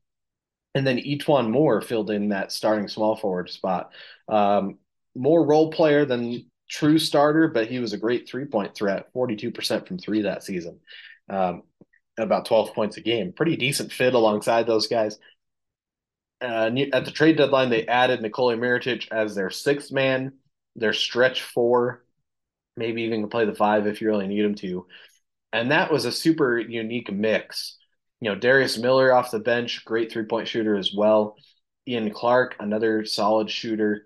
And 0.75 0.85
then 0.85 0.99
E'Twaun 0.99 1.49
Moore 1.49 1.81
filled 1.81 2.11
in 2.11 2.29
that 2.29 2.51
starting 2.51 2.87
small 2.87 3.15
forward 3.15 3.49
spot. 3.49 3.91
Um, 4.27 4.77
more 5.15 5.45
role 5.45 5.71
player 5.71 6.05
than 6.05 6.45
true 6.69 6.99
starter, 6.99 7.47
but 7.47 7.67
he 7.67 7.79
was 7.79 7.93
a 7.93 7.97
great 7.97 8.29
three 8.29 8.45
point 8.45 8.75
threat, 8.75 9.11
42% 9.13 9.87
from 9.87 9.97
three 9.97 10.23
that 10.23 10.43
season, 10.43 10.79
um, 11.29 11.63
about 12.19 12.45
12 12.45 12.73
points 12.73 12.97
a 12.97 13.01
game. 13.01 13.33
Pretty 13.33 13.55
decent 13.55 13.91
fit 13.91 14.13
alongside 14.13 14.67
those 14.67 14.87
guys. 14.87 15.17
Uh, 16.39 16.69
at 16.93 17.05
the 17.05 17.11
trade 17.11 17.37
deadline, 17.37 17.69
they 17.69 17.87
added 17.87 18.21
Nikola 18.21 18.55
Mirotic 18.55 19.07
as 19.11 19.33
their 19.33 19.49
sixth 19.49 19.91
man, 19.91 20.33
their 20.75 20.93
stretch 20.93 21.41
four, 21.41 22.03
maybe 22.75 23.03
even 23.03 23.27
play 23.29 23.45
the 23.45 23.55
five 23.55 23.87
if 23.87 24.01
you 24.01 24.07
really 24.07 24.27
need 24.27 24.45
him 24.45 24.55
to. 24.55 24.85
And 25.51 25.71
that 25.71 25.91
was 25.91 26.05
a 26.05 26.11
super 26.11 26.59
unique 26.59 27.11
mix 27.11 27.76
You 28.21 28.31
know, 28.31 28.35
Darius 28.35 28.77
Miller 28.77 29.13
off 29.13 29.31
the 29.31 29.39
bench, 29.39 29.85
great 29.85 30.11
three 30.11 30.25
point 30.25 30.47
shooter 30.47 30.75
as 30.75 30.93
well. 30.95 31.35
Ian 31.87 32.11
Clark, 32.11 32.55
another 32.59 33.05
solid 33.05 33.49
shooter. 33.49 34.05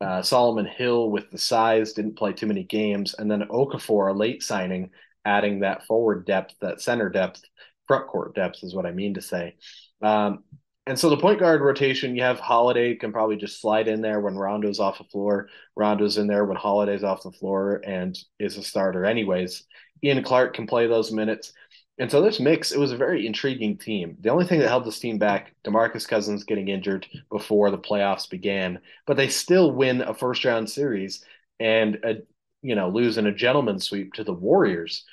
Uh, 0.00 0.20
Solomon 0.20 0.66
Hill 0.66 1.10
with 1.10 1.30
the 1.30 1.38
size 1.38 1.94
didn't 1.94 2.18
play 2.18 2.32
too 2.32 2.46
many 2.46 2.64
games, 2.64 3.14
and 3.14 3.30
then 3.30 3.48
Okafor, 3.48 4.10
a 4.10 4.12
late 4.12 4.42
signing, 4.42 4.90
adding 5.24 5.60
that 5.60 5.86
forward 5.86 6.26
depth, 6.26 6.54
that 6.60 6.82
center 6.82 7.08
depth, 7.08 7.40
front 7.86 8.06
court 8.08 8.34
depth 8.34 8.62
is 8.62 8.74
what 8.74 8.84
I 8.84 8.92
mean 8.92 9.14
to 9.14 9.22
say. 9.22 9.56
Um, 10.02 10.44
and 10.86 10.98
so 10.98 11.10
the 11.10 11.16
point 11.16 11.40
guard 11.40 11.62
rotation, 11.62 12.14
you 12.14 12.22
have 12.22 12.38
Holiday 12.38 12.94
can 12.94 13.12
probably 13.12 13.36
just 13.36 13.60
slide 13.60 13.88
in 13.88 14.02
there 14.02 14.20
when 14.20 14.36
Rondo's 14.36 14.78
off 14.78 14.98
the 14.98 15.04
floor. 15.04 15.48
Rondo's 15.74 16.16
in 16.16 16.28
there 16.28 16.44
when 16.44 16.56
Holiday's 16.56 17.02
off 17.02 17.24
the 17.24 17.32
floor 17.32 17.82
and 17.84 18.16
is 18.38 18.56
a 18.56 18.62
starter 18.62 19.04
anyways. 19.04 19.64
Ian 20.04 20.22
Clark 20.22 20.54
can 20.54 20.66
play 20.66 20.86
those 20.86 21.10
minutes. 21.10 21.52
And 21.98 22.10
so 22.10 22.20
this 22.20 22.40
mix, 22.40 22.72
it 22.72 22.78
was 22.78 22.92
a 22.92 22.96
very 22.96 23.26
intriguing 23.26 23.78
team. 23.78 24.18
The 24.20 24.28
only 24.28 24.46
thing 24.46 24.60
that 24.60 24.68
held 24.68 24.84
this 24.84 24.98
team 24.98 25.18
back, 25.18 25.54
DeMarcus 25.64 26.06
Cousins 26.06 26.44
getting 26.44 26.68
injured 26.68 27.06
before 27.30 27.70
the 27.70 27.78
playoffs 27.78 28.28
began, 28.28 28.80
but 29.06 29.16
they 29.16 29.28
still 29.28 29.72
win 29.72 30.02
a 30.02 30.12
first 30.12 30.44
round 30.44 30.68
series 30.68 31.24
and 31.58 31.96
a, 32.04 32.16
you 32.62 32.74
know 32.74 32.88
lose 32.88 33.16
in 33.16 33.26
a 33.26 33.34
gentleman 33.34 33.78
sweep 33.78 34.12
to 34.14 34.24
the 34.24 34.32
Warriors. 34.32 35.04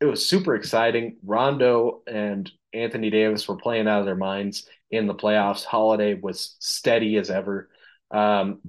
It 0.00 0.06
was 0.06 0.26
super 0.28 0.54
exciting. 0.54 1.16
Rondo 1.24 2.02
and 2.06 2.50
Anthony 2.72 3.10
Davis 3.10 3.46
were 3.46 3.56
playing 3.56 3.86
out 3.86 4.00
of 4.00 4.06
their 4.06 4.16
minds 4.16 4.66
in 4.90 5.06
the 5.06 5.14
playoffs. 5.14 5.64
Holiday 5.64 6.14
was 6.14 6.56
steady 6.58 7.16
as 7.18 7.30
ever. 7.30 7.68
Um, 8.10 8.60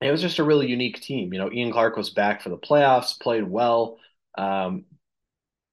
it 0.00 0.10
was 0.10 0.20
just 0.20 0.38
a 0.38 0.44
really 0.44 0.68
unique 0.68 1.00
team. 1.00 1.32
You 1.32 1.40
know, 1.40 1.50
Ian 1.50 1.72
Clark 1.72 1.96
was 1.96 2.10
back 2.10 2.42
for 2.42 2.50
the 2.50 2.58
playoffs, 2.58 3.18
played 3.18 3.48
well. 3.48 3.98
Um, 4.36 4.84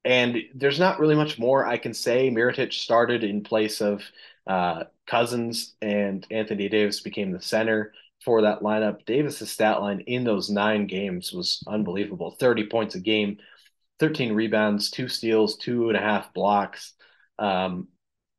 and 0.05 0.37
there's 0.53 0.79
not 0.79 0.99
really 0.99 1.15
much 1.15 1.37
more 1.39 1.65
I 1.65 1.77
can 1.77 1.93
say. 1.93 2.29
Mirotic 2.29 2.71
started 2.71 3.23
in 3.23 3.43
place 3.43 3.81
of 3.81 4.03
uh, 4.47 4.83
Cousins, 5.07 5.75
and 5.81 6.25
Anthony 6.31 6.69
Davis 6.69 7.01
became 7.01 7.31
the 7.31 7.41
center 7.41 7.93
for 8.23 8.43
that 8.43 8.61
lineup. 8.61 9.05
Davis's 9.05 9.51
stat 9.51 9.81
line 9.81 10.01
in 10.01 10.23
those 10.23 10.49
nine 10.49 10.87
games 10.87 11.33
was 11.33 11.63
unbelievable 11.67 12.31
30 12.39 12.67
points 12.67 12.95
a 12.95 12.99
game, 12.99 13.37
13 13.99 14.33
rebounds, 14.33 14.91
two 14.91 15.07
steals, 15.07 15.57
two 15.57 15.89
and 15.89 15.97
a 15.97 16.01
half 16.01 16.33
blocks. 16.33 16.93
Um, 17.39 17.87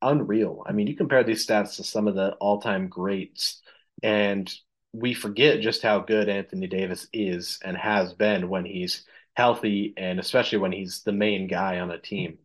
unreal. 0.02 0.62
I 0.66 0.72
mean, 0.72 0.86
you 0.86 0.96
compare 0.96 1.24
these 1.24 1.46
stats 1.46 1.76
to 1.76 1.84
some 1.84 2.08
of 2.08 2.14
the 2.14 2.32
all 2.34 2.60
time 2.60 2.88
greats, 2.88 3.60
and 4.02 4.52
we 4.92 5.14
forget 5.14 5.60
just 5.60 5.82
how 5.82 6.00
good 6.00 6.28
Anthony 6.28 6.66
Davis 6.66 7.06
is 7.12 7.58
and 7.64 7.76
has 7.76 8.12
been 8.14 8.48
when 8.48 8.64
he's 8.64 9.04
healthy 9.36 9.92
and 9.96 10.18
especially 10.18 10.58
when 10.58 10.72
he's 10.72 11.02
the 11.02 11.12
main 11.12 11.46
guy 11.46 11.78
on 11.80 11.90
a 11.90 11.98
team. 11.98 12.38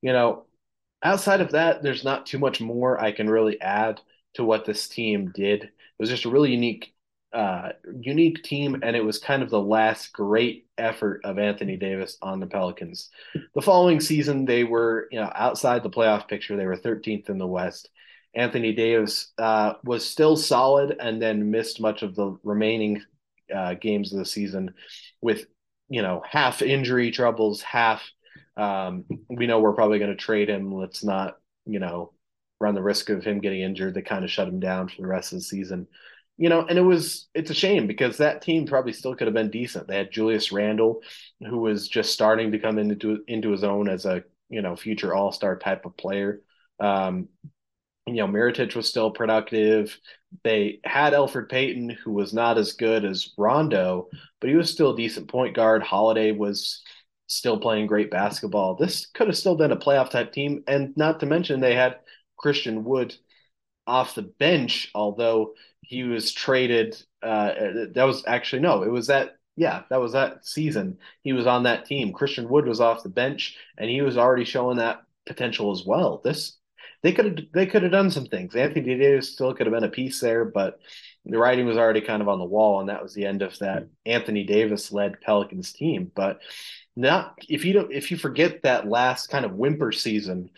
You 0.00 0.12
know, 0.12 0.44
outside 1.02 1.40
of 1.40 1.52
that, 1.52 1.82
there's 1.82 2.04
not 2.04 2.26
too 2.26 2.38
much 2.38 2.60
more 2.60 3.00
I 3.00 3.12
can 3.12 3.28
really 3.28 3.60
add 3.60 4.00
to 4.34 4.44
what 4.44 4.64
this 4.64 4.88
team 4.88 5.32
did. 5.34 5.64
It 5.64 5.70
was 5.98 6.08
just 6.08 6.24
a 6.24 6.30
really 6.30 6.52
unique 6.52 6.92
uh, 7.32 7.72
unique 8.00 8.42
team, 8.44 8.78
and 8.82 8.96
it 8.96 9.04
was 9.04 9.18
kind 9.18 9.42
of 9.42 9.50
the 9.50 9.60
last 9.60 10.12
great 10.12 10.68
effort 10.78 11.20
of 11.24 11.38
Anthony 11.38 11.76
Davis 11.76 12.16
on 12.22 12.40
the 12.40 12.46
Pelicans. 12.46 13.10
The 13.54 13.60
following 13.60 14.00
season, 14.00 14.44
they 14.46 14.64
were 14.64 15.08
you 15.10 15.20
know 15.20 15.30
outside 15.34 15.82
the 15.82 15.90
playoff 15.90 16.28
picture. 16.28 16.56
They 16.56 16.66
were 16.66 16.76
13th 16.76 17.28
in 17.28 17.38
the 17.38 17.46
West. 17.46 17.90
Anthony 18.34 18.72
Davis 18.72 19.32
uh, 19.38 19.74
was 19.84 20.08
still 20.08 20.36
solid, 20.36 20.96
and 21.00 21.20
then 21.20 21.50
missed 21.50 21.80
much 21.80 22.02
of 22.02 22.14
the 22.14 22.38
remaining 22.42 23.02
uh, 23.54 23.74
games 23.74 24.12
of 24.12 24.18
the 24.18 24.24
season 24.24 24.72
with 25.20 25.46
you 25.88 26.02
know, 26.02 26.22
half 26.28 26.62
injury 26.62 27.10
troubles, 27.10 27.62
half 27.62 28.02
um, 28.56 29.04
we 29.28 29.46
know 29.46 29.60
we're 29.60 29.74
probably 29.74 29.98
going 29.98 30.10
to 30.10 30.16
trade 30.16 30.48
him. 30.48 30.74
Let's 30.74 31.04
not, 31.04 31.36
you 31.66 31.78
know, 31.78 32.12
run 32.60 32.74
the 32.74 32.82
risk 32.82 33.10
of 33.10 33.24
him 33.24 33.40
getting 33.40 33.60
injured. 33.60 33.94
They 33.94 34.02
kind 34.02 34.24
of 34.24 34.30
shut 34.30 34.48
him 34.48 34.60
down 34.60 34.88
for 34.88 35.02
the 35.02 35.08
rest 35.08 35.32
of 35.32 35.38
the 35.38 35.44
season. 35.44 35.86
You 36.38 36.48
know, 36.50 36.66
and 36.66 36.78
it 36.78 36.82
was 36.82 37.28
it's 37.34 37.50
a 37.50 37.54
shame 37.54 37.86
because 37.86 38.18
that 38.18 38.42
team 38.42 38.66
probably 38.66 38.92
still 38.92 39.14
could 39.14 39.26
have 39.26 39.34
been 39.34 39.50
decent. 39.50 39.88
They 39.88 39.96
had 39.96 40.12
Julius 40.12 40.52
Randle, 40.52 41.00
who 41.40 41.58
was 41.58 41.88
just 41.88 42.12
starting 42.12 42.52
to 42.52 42.58
come 42.58 42.78
into 42.78 43.22
into 43.26 43.52
his 43.52 43.64
own 43.64 43.88
as 43.88 44.04
a 44.04 44.22
you 44.50 44.60
know 44.60 44.76
future 44.76 45.14
All 45.14 45.32
Star 45.32 45.58
type 45.58 45.86
of 45.86 45.96
player. 45.96 46.42
Um, 46.78 47.28
you 48.06 48.14
know, 48.14 48.28
Mirotic 48.28 48.74
was 48.76 48.88
still 48.88 49.10
productive. 49.10 49.98
They 50.44 50.80
had 50.84 51.12
Elfrid 51.12 51.48
Payton, 51.48 51.90
who 51.90 52.12
was 52.12 52.32
not 52.32 52.58
as 52.58 52.72
good 52.72 53.04
as 53.04 53.32
Rondo, 53.36 54.08
but 54.40 54.48
he 54.50 54.56
was 54.56 54.70
still 54.70 54.92
a 54.94 54.96
decent 54.96 55.28
point 55.28 55.56
guard. 55.56 55.82
Holiday 55.82 56.32
was 56.32 56.82
still 57.26 57.58
playing 57.58 57.88
great 57.88 58.10
basketball. 58.10 58.76
This 58.76 59.06
could 59.06 59.26
have 59.26 59.36
still 59.36 59.56
been 59.56 59.72
a 59.72 59.76
playoff 59.76 60.10
type 60.10 60.32
team. 60.32 60.62
And 60.68 60.96
not 60.96 61.20
to 61.20 61.26
mention, 61.26 61.60
they 61.60 61.74
had 61.74 61.98
Christian 62.36 62.84
Wood 62.84 63.14
off 63.86 64.14
the 64.14 64.22
bench, 64.22 64.90
although 64.94 65.54
he 65.80 66.04
was 66.04 66.32
traded. 66.32 66.96
Uh, 67.22 67.52
that 67.94 68.04
was 68.04 68.24
actually, 68.26 68.62
no, 68.62 68.82
it 68.82 68.90
was 68.90 69.08
that 69.08 69.36
yeah, 69.56 69.82
that 69.88 70.00
was 70.00 70.12
that 70.12 70.46
season. 70.46 70.98
He 71.22 71.32
was 71.32 71.46
on 71.46 71.62
that 71.62 71.86
team. 71.86 72.12
Christian 72.12 72.48
Wood 72.48 72.66
was 72.66 72.80
off 72.80 73.02
the 73.02 73.08
bench, 73.08 73.56
and 73.78 73.88
he 73.88 74.02
was 74.02 74.18
already 74.18 74.44
showing 74.44 74.76
that 74.76 75.02
potential 75.24 75.72
as 75.72 75.82
well. 75.84 76.20
This 76.22 76.58
they 77.02 77.12
could 77.12 77.24
have 77.24 77.46
they 77.52 77.66
could 77.66 77.82
have 77.82 77.92
done 77.92 78.10
some 78.10 78.26
things. 78.26 78.54
Anthony 78.54 78.96
Davis 78.96 79.32
still 79.32 79.54
could 79.54 79.66
have 79.66 79.74
been 79.74 79.84
a 79.84 79.88
piece 79.88 80.20
there, 80.20 80.44
but 80.44 80.78
the 81.24 81.38
writing 81.38 81.66
was 81.66 81.76
already 81.76 82.00
kind 82.00 82.22
of 82.22 82.28
on 82.28 82.38
the 82.38 82.44
wall, 82.44 82.80
and 82.80 82.88
that 82.88 83.02
was 83.02 83.14
the 83.14 83.26
end 83.26 83.42
of 83.42 83.58
that 83.58 83.88
Anthony 84.04 84.44
Davis 84.44 84.92
led 84.92 85.20
Pelicans 85.20 85.72
team. 85.72 86.10
But 86.14 86.40
not 86.94 87.38
if 87.48 87.64
you 87.64 87.72
don't 87.72 87.92
if 87.92 88.10
you 88.10 88.16
forget 88.16 88.62
that 88.62 88.88
last 88.88 89.28
kind 89.28 89.44
of 89.44 89.52
whimper 89.52 89.92
season 89.92 90.50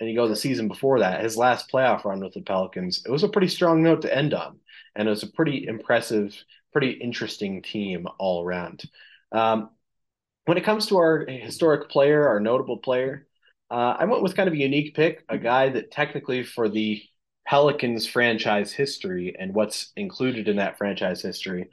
and 0.00 0.10
you 0.10 0.16
go 0.16 0.28
the 0.28 0.36
season 0.36 0.68
before 0.68 1.00
that, 1.00 1.22
his 1.22 1.36
last 1.36 1.70
playoff 1.70 2.04
run 2.04 2.20
with 2.20 2.34
the 2.34 2.42
Pelicans, 2.42 3.02
it 3.06 3.10
was 3.10 3.22
a 3.22 3.28
pretty 3.28 3.48
strong 3.48 3.82
note 3.82 4.02
to 4.02 4.14
end 4.14 4.34
on. 4.34 4.58
And 4.94 5.08
it 5.08 5.10
was 5.10 5.22
a 5.22 5.28
pretty 5.28 5.66
impressive, 5.66 6.36
pretty 6.72 6.90
interesting 6.90 7.62
team 7.62 8.06
all 8.18 8.44
around. 8.44 8.82
Um, 9.32 9.70
when 10.44 10.58
it 10.58 10.64
comes 10.64 10.86
to 10.86 10.98
our 10.98 11.26
historic 11.26 11.90
player, 11.90 12.28
our 12.28 12.40
notable 12.40 12.78
player, 12.78 13.26
uh, 13.70 13.96
I 13.98 14.04
went 14.04 14.22
with 14.22 14.36
kind 14.36 14.48
of 14.48 14.54
a 14.54 14.58
unique 14.58 14.94
pick, 14.94 15.24
a 15.28 15.38
guy 15.38 15.68
that 15.70 15.90
technically 15.90 16.44
for 16.44 16.68
the 16.68 17.02
Pelicans 17.46 18.06
franchise 18.06 18.72
history 18.72 19.34
and 19.38 19.54
what's 19.54 19.92
included 19.96 20.48
in 20.48 20.56
that 20.56 20.78
franchise 20.78 21.22
history 21.22 21.68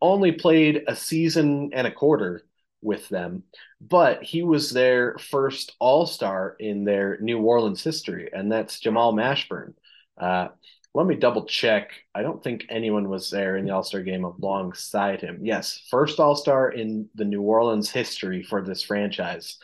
only 0.00 0.32
played 0.32 0.84
a 0.86 0.94
season 0.94 1.70
and 1.72 1.86
a 1.86 1.92
quarter 1.92 2.44
with 2.82 3.08
them, 3.08 3.42
but 3.80 4.22
he 4.22 4.42
was 4.42 4.70
their 4.70 5.18
first 5.18 5.74
All 5.80 6.06
Star 6.06 6.56
in 6.60 6.84
their 6.84 7.18
New 7.20 7.40
Orleans 7.40 7.82
history, 7.82 8.30
and 8.32 8.50
that's 8.50 8.78
Jamal 8.78 9.12
Mashburn. 9.12 9.74
Uh, 10.16 10.48
let 10.94 11.06
me 11.06 11.16
double 11.16 11.44
check. 11.44 11.90
I 12.14 12.22
don't 12.22 12.42
think 12.42 12.66
anyone 12.68 13.08
was 13.08 13.30
there 13.30 13.56
in 13.56 13.64
the 13.64 13.72
All 13.74 13.82
Star 13.82 14.02
game 14.02 14.24
alongside 14.24 15.20
him. 15.20 15.40
Yes, 15.42 15.82
first 15.90 16.20
All 16.20 16.36
Star 16.36 16.70
in 16.70 17.08
the 17.14 17.24
New 17.24 17.42
Orleans 17.42 17.90
history 17.90 18.42
for 18.42 18.62
this 18.62 18.82
franchise 18.82 19.58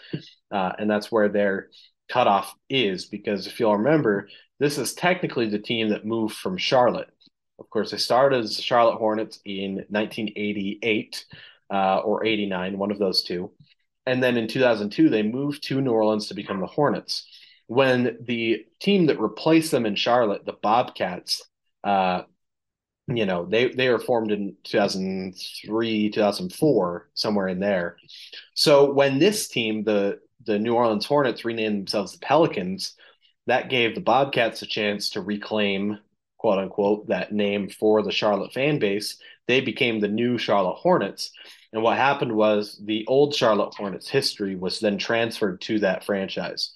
uh, 0.55 0.73
and 0.79 0.89
that's 0.89 1.11
where 1.11 1.29
their 1.29 1.69
cutoff 2.09 2.55
is. 2.71 3.07
Because 3.07 3.47
if 3.47 3.59
you'll 3.59 3.77
remember, 3.77 4.29
this 4.61 4.79
is 4.79 4.95
technically 4.95 5.49
the 5.49 5.59
team 5.59 5.89
that 5.91 6.07
moved 6.07 6.37
from 6.37 6.57
Charlotte. 6.57 7.11
Of 7.59 7.69
course, 7.71 7.91
they 7.91 7.99
started 7.99 8.45
as 8.45 8.63
Charlotte 8.63 8.99
Hornets 8.99 9.41
in 9.45 9.85
1988 9.89 11.25
uh, 11.73 11.99
or 11.99 12.25
89, 12.25 12.79
one 12.79 12.91
of 12.93 12.99
those 12.99 13.23
two. 13.23 13.51
And 14.07 14.23
then 14.23 14.37
in 14.37 14.47
2002, 14.47 15.09
they 15.09 15.23
moved 15.23 15.65
to 15.65 15.81
New 15.81 15.91
Orleans 15.91 16.29
to 16.29 16.35
become 16.35 16.61
the 16.61 16.67
Hornets. 16.67 17.27
When 17.67 18.19
the 18.21 18.65
team 18.81 19.07
that 19.07 19.19
replaced 19.19 19.71
them 19.71 19.87
in 19.87 19.97
Charlotte, 19.97 20.45
the 20.45 20.53
Bobcats, 20.53 21.43
uh, 21.83 22.23
you 23.07 23.27
know, 23.27 23.45
they 23.45 23.69
they 23.69 23.89
were 23.89 23.99
formed 23.99 24.33
in 24.33 24.57
2003, 24.65 26.11
2004, 26.11 27.09
somewhere 27.15 27.49
in 27.49 27.61
there. 27.61 27.97
So 28.55 28.93
when 28.93 29.19
this 29.19 29.49
team, 29.49 29.85
the 29.85 30.21
the 30.47 30.59
New 30.59 30.75
Orleans 30.75 31.07
Hornets 31.07 31.45
renamed 31.45 31.79
themselves 31.81 32.13
the 32.13 32.19
Pelicans, 32.19 32.95
that 33.47 33.69
gave 33.69 33.95
the 33.95 34.01
Bobcats 34.01 34.63
a 34.63 34.67
chance 34.67 35.11
to 35.11 35.21
reclaim, 35.21 35.99
quote 36.39 36.59
unquote, 36.59 37.09
that 37.09 37.33
name 37.33 37.69
for 37.69 38.03
the 38.03 38.13
Charlotte 38.13 38.53
fan 38.53 38.79
base. 38.79 39.19
They 39.47 39.61
became 39.61 40.01
the 40.01 40.09
new 40.09 40.39
Charlotte 40.39 40.77
Hornets. 40.77 41.31
And 41.73 41.83
what 41.83 41.97
happened 41.97 42.33
was 42.33 42.81
the 42.83 43.05
old 43.07 43.35
Charlotte 43.35 43.75
Hornets 43.75 44.09
history 44.09 44.57
was 44.57 44.81
then 44.81 44.97
transferred 44.97 45.61
to 45.63 45.81
that 45.81 46.05
franchise. 46.05 46.73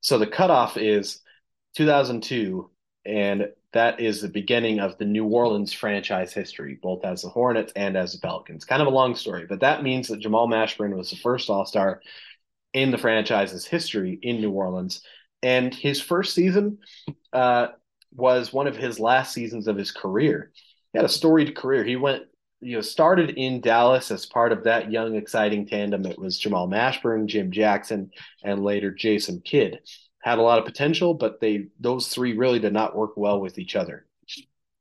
So 0.00 0.18
the 0.18 0.26
cutoff 0.26 0.76
is 0.76 1.20
2002, 1.76 2.68
and 3.06 3.48
that 3.72 4.00
is 4.00 4.20
the 4.20 4.28
beginning 4.28 4.80
of 4.80 4.98
the 4.98 5.04
New 5.04 5.24
Orleans 5.26 5.72
franchise 5.72 6.32
history, 6.32 6.78
both 6.82 7.04
as 7.04 7.22
the 7.22 7.28
Hornets 7.28 7.72
and 7.74 7.96
as 7.96 8.12
the 8.12 8.18
Pelicans. 8.18 8.64
Kind 8.64 8.82
of 8.82 8.88
a 8.88 8.90
long 8.90 9.14
story, 9.14 9.46
but 9.48 9.60
that 9.60 9.82
means 9.82 10.08
that 10.08 10.20
Jamal 10.20 10.48
Mashburn 10.48 10.96
was 10.96 11.10
the 11.10 11.16
first 11.16 11.48
All 11.48 11.64
Star 11.64 12.02
in 12.74 12.90
the 12.90 12.98
franchise's 12.98 13.66
history 13.66 14.18
in 14.22 14.40
New 14.40 14.50
Orleans. 14.50 15.02
And 15.42 15.74
his 15.74 16.00
first 16.00 16.34
season 16.34 16.78
uh, 17.32 17.68
was 18.14 18.52
one 18.52 18.66
of 18.66 18.76
his 18.76 19.00
last 19.00 19.32
seasons 19.32 19.66
of 19.66 19.76
his 19.76 19.90
career. 19.90 20.52
He 20.92 20.98
had 20.98 21.04
a 21.04 21.08
storied 21.08 21.56
career. 21.56 21.84
He 21.84 21.96
went, 21.96 22.24
you 22.60 22.76
know, 22.76 22.80
started 22.82 23.30
in 23.30 23.60
Dallas 23.60 24.10
as 24.10 24.26
part 24.26 24.52
of 24.52 24.64
that 24.64 24.92
young, 24.92 25.16
exciting 25.16 25.66
tandem. 25.66 26.06
It 26.06 26.18
was 26.18 26.38
Jamal 26.38 26.68
Mashburn, 26.68 27.26
Jim 27.26 27.50
Jackson, 27.50 28.10
and 28.44 28.62
later 28.62 28.92
Jason 28.92 29.40
Kidd. 29.44 29.80
had 30.22 30.38
a 30.38 30.42
lot 30.42 30.58
of 30.58 30.64
potential, 30.64 31.14
but 31.14 31.40
they 31.40 31.66
those 31.80 32.08
three 32.08 32.36
really 32.36 32.60
did 32.60 32.72
not 32.72 32.94
work 32.94 33.16
well 33.16 33.40
with 33.40 33.58
each 33.58 33.74
other. 33.74 34.06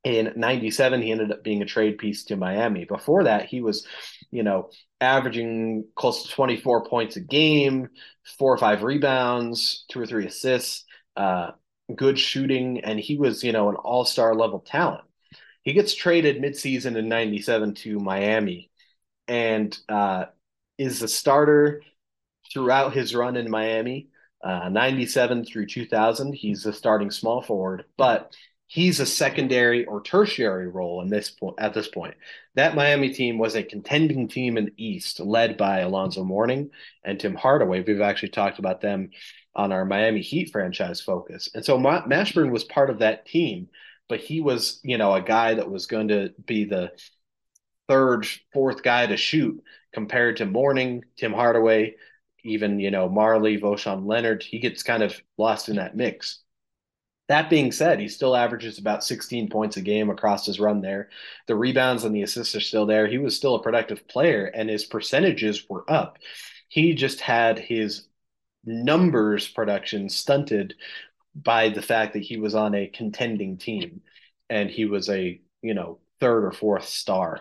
In 0.03 0.33
97, 0.35 1.01
he 1.01 1.11
ended 1.11 1.31
up 1.31 1.43
being 1.43 1.61
a 1.61 1.65
trade 1.65 1.97
piece 1.97 2.23
to 2.25 2.35
Miami. 2.35 2.85
Before 2.85 3.23
that, 3.25 3.45
he 3.45 3.61
was, 3.61 3.85
you 4.31 4.43
know, 4.43 4.69
averaging 4.99 5.85
close 5.95 6.23
to 6.23 6.31
24 6.31 6.85
points 6.85 7.15
a 7.17 7.19
game, 7.19 7.89
four 8.39 8.53
or 8.53 8.57
five 8.57 8.83
rebounds, 8.83 9.85
two 9.91 9.99
or 9.99 10.05
three 10.05 10.25
assists, 10.25 10.85
uh, 11.17 11.51
good 11.95 12.17
shooting, 12.17 12.81
and 12.83 12.99
he 12.99 13.17
was, 13.17 13.43
you 13.43 13.51
know, 13.51 13.69
an 13.69 13.75
all 13.75 14.05
star 14.05 14.33
level 14.33 14.59
talent. 14.59 15.03
He 15.63 15.73
gets 15.73 15.93
traded 15.93 16.41
midseason 16.41 16.95
in 16.95 17.07
97 17.07 17.75
to 17.75 17.99
Miami 17.99 18.71
and 19.27 19.77
uh, 19.87 20.25
is 20.77 20.99
the 20.99 21.07
starter 21.07 21.83
throughout 22.51 22.93
his 22.93 23.13
run 23.15 23.35
in 23.37 23.49
Miami. 23.49 24.09
Uh, 24.43 24.69
97 24.69 25.45
through 25.45 25.67
2000, 25.67 26.33
he's 26.33 26.65
a 26.65 26.73
starting 26.73 27.11
small 27.11 27.43
forward, 27.43 27.85
but 27.95 28.33
he's 28.71 29.01
a 29.01 29.05
secondary 29.05 29.83
or 29.85 30.01
tertiary 30.01 30.69
role 30.69 31.01
in 31.01 31.09
this 31.09 31.29
point 31.29 31.55
at 31.59 31.73
this 31.73 31.89
point. 31.89 32.15
That 32.55 32.73
Miami 32.73 33.11
team 33.11 33.37
was 33.37 33.53
a 33.57 33.63
contending 33.63 34.29
team 34.29 34.57
in 34.57 34.65
the 34.65 34.73
East, 34.77 35.19
led 35.19 35.57
by 35.57 35.79
Alonzo 35.79 36.23
Mourning 36.23 36.69
and 37.03 37.19
Tim 37.19 37.35
Hardaway. 37.35 37.81
We've 37.81 37.99
actually 37.99 38.29
talked 38.29 38.59
about 38.59 38.79
them 38.79 39.09
on 39.53 39.73
our 39.73 39.83
Miami 39.83 40.21
Heat 40.21 40.53
franchise 40.53 41.01
focus, 41.01 41.49
and 41.53 41.65
so 41.65 41.77
Ma- 41.77 42.05
Mashburn 42.05 42.49
was 42.49 42.63
part 42.63 42.89
of 42.89 42.99
that 42.99 43.25
team, 43.25 43.67
but 44.07 44.21
he 44.21 44.39
was, 44.39 44.79
you 44.83 44.97
know, 44.97 45.13
a 45.13 45.21
guy 45.21 45.55
that 45.55 45.69
was 45.69 45.85
going 45.85 46.07
to 46.07 46.33
be 46.45 46.63
the 46.63 46.93
third, 47.89 48.25
fourth 48.53 48.83
guy 48.83 49.05
to 49.05 49.17
shoot 49.17 49.61
compared 49.91 50.37
to 50.37 50.45
Mourning, 50.45 51.03
Tim 51.17 51.33
Hardaway, 51.33 51.95
even 52.45 52.79
you 52.79 52.89
know 52.89 53.09
Majerle, 53.09 53.59
Voshon 53.59 54.05
Lenard. 54.05 54.43
He 54.43 54.59
gets 54.59 54.81
kind 54.81 55.03
of 55.03 55.21
lost 55.37 55.67
in 55.67 55.75
that 55.75 55.97
mix. 55.97 56.39
That 57.31 57.49
being 57.49 57.71
said, 57.71 58.01
he 58.01 58.09
still 58.09 58.35
averages 58.35 58.77
about 58.77 59.05
16 59.05 59.49
points 59.49 59.77
a 59.77 59.81
game 59.81 60.09
across 60.09 60.45
his 60.45 60.59
run 60.59 60.81
there. 60.81 61.07
The 61.47 61.55
rebounds 61.55 62.03
and 62.03 62.13
the 62.13 62.23
assists 62.23 62.55
are 62.55 62.59
still 62.59 62.85
there. 62.85 63.07
He 63.07 63.19
was 63.19 63.37
still 63.37 63.55
a 63.55 63.63
productive 63.63 64.05
player, 64.09 64.47
and 64.47 64.69
his 64.69 64.83
percentages 64.83 65.69
were 65.69 65.89
up. 65.89 66.17
He 66.67 66.93
just 66.93 67.21
had 67.21 67.57
his 67.57 68.09
numbers 68.65 69.47
production 69.47 70.09
stunted 70.09 70.75
by 71.33 71.69
the 71.69 71.81
fact 71.81 72.13
that 72.13 72.23
he 72.23 72.35
was 72.35 72.53
on 72.53 72.75
a 72.75 72.87
contending 72.87 73.57
team 73.57 74.01
and 74.49 74.69
he 74.69 74.83
was 74.83 75.09
a, 75.09 75.39
you 75.61 75.73
know, 75.73 75.99
third 76.19 76.43
or 76.43 76.51
fourth 76.51 76.85
star. 76.85 77.39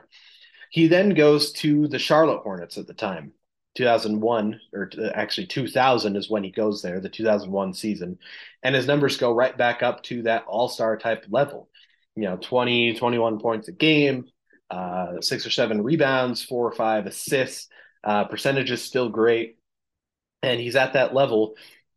He 0.70 0.86
then 0.86 1.14
goes 1.14 1.50
to 1.54 1.88
the 1.88 1.98
Charlotte 1.98 2.42
Hornets 2.42 2.78
at 2.78 2.86
the 2.86 2.94
time. 2.94 3.32
2001 3.76 4.60
or 4.72 4.90
actually 5.14 5.46
2000 5.46 6.16
is 6.16 6.28
when 6.28 6.42
he 6.42 6.50
goes 6.50 6.82
there 6.82 7.00
the 7.00 7.08
2001 7.08 7.74
season. 7.74 8.18
And 8.62 8.74
his 8.74 8.86
numbers 8.86 9.16
go 9.16 9.32
right 9.32 9.56
back 9.56 9.82
up 9.82 10.02
to 10.04 10.22
that 10.22 10.44
all-star 10.46 10.96
type 10.96 11.26
level. 11.30 11.68
You 12.16 12.24
know 12.24 12.36
20 12.36 12.94
21 12.94 13.38
points 13.38 13.68
a 13.68 13.72
game 13.72 14.26
uh, 14.70 15.20
six 15.20 15.46
or 15.46 15.50
seven 15.50 15.82
rebounds 15.82 16.42
four 16.42 16.66
or 16.66 16.72
five 16.72 17.06
assists. 17.06 17.68
Uh, 18.04 18.24
percentage 18.24 18.70
is 18.70 18.82
still 18.82 19.08
great. 19.08 19.58
And 20.42 20.60
he's 20.60 20.76
at 20.76 20.94
that 20.94 21.14
level 21.14 21.54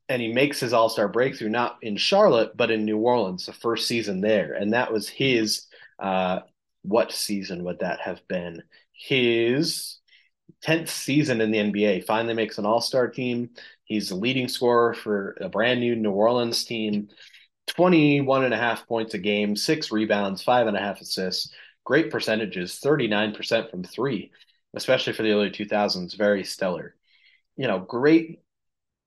and 0.10 0.22
he 0.22 0.34
makes 0.34 0.60
his 0.60 0.74
all-star 0.74 1.08
breakthrough 1.08 1.50
not 1.50 1.78
in 1.82 1.96
charlotte 1.96 2.58
but 2.58 2.72
in 2.72 2.84
new 2.84 2.98
orleans 2.98 3.46
the 3.46 3.54
first 3.54 3.88
season 3.88 4.22
there. 4.22 4.54
And 4.54 4.74
that 4.74 4.92
was 4.92 5.08
his 5.08 5.66
uh, 6.00 6.40
what 6.84 7.12
season 7.12 7.64
would 7.64 7.80
that 7.80 8.00
have 8.02 8.28
been? 8.28 8.64
His 8.92 9.98
10th 10.64 10.90
season 10.90 11.42
in 11.42 11.52
the 11.52 11.60
NBA, 11.60 12.06
finally 12.06 12.34
makes 12.34 12.58
an 12.58 12.66
all 12.66 12.82
star 12.82 13.08
team. 13.08 13.50
He's 13.86 14.10
the 14.10 14.16
leading 14.16 14.48
scorer 14.48 14.94
for 14.94 15.38
a 15.42 15.50
brand 15.50 15.80
new 15.80 15.96
New 15.96 16.12
Orleans 16.12 16.64
team. 16.64 17.10
21 17.68 18.44
and 18.46 18.54
a 18.54 18.58
half 18.58 18.88
points 18.88 19.14
a 19.14 19.18
game, 19.18 19.56
six 19.56 19.92
rebounds, 19.92 20.42
five 20.42 20.68
and 20.68 20.76
a 20.76 20.80
half 20.80 21.00
assists, 21.02 21.54
great 21.84 22.12
percentages, 22.12 22.80
39% 22.84 23.72
from 23.72 23.84
three, 23.84 24.32
especially 24.74 25.14
for 25.14 25.24
the 25.24 25.32
early 25.32 25.50
2000s. 25.50 26.18
Very 26.18 26.44
stellar. 26.44 26.96
You 27.56 27.68
know, 27.68 27.80
great, 27.80 28.42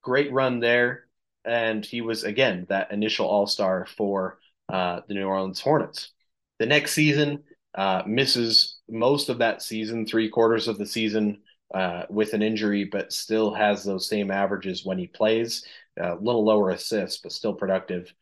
great 0.02 0.32
run 0.32 0.60
there. 0.60 1.04
And 1.44 1.84
he 1.84 2.00
was, 2.00 2.24
again, 2.24 2.66
that 2.70 2.92
initial 2.92 3.26
all 3.26 3.46
star 3.46 3.86
for 3.96 4.38
uh, 4.68 5.00
the 5.06 5.14
New 5.14 5.26
Orleans 5.26 5.60
Hornets. 5.60 6.10
The 6.58 6.66
next 6.66 6.92
season, 6.92 7.44
uh, 7.74 8.02
misses 8.06 8.75
most 8.88 9.28
of 9.28 9.38
that 9.38 9.62
season, 9.62 10.06
three 10.06 10.28
quarters 10.28 10.68
of 10.68 10.78
the 10.78 10.86
season 10.86 11.38
uh, 11.74 12.04
with 12.08 12.32
an 12.32 12.42
injury, 12.42 12.84
but 12.84 13.12
still 13.12 13.52
has 13.52 13.84
those 13.84 14.08
same 14.08 14.30
averages 14.30 14.84
when 14.84 14.98
he 14.98 15.06
plays. 15.06 15.64
A 15.98 16.12
uh, 16.12 16.16
little 16.20 16.44
lower 16.44 16.70
assists, 16.70 17.20
but 17.22 17.32
still 17.32 17.54
productive. 17.54 18.12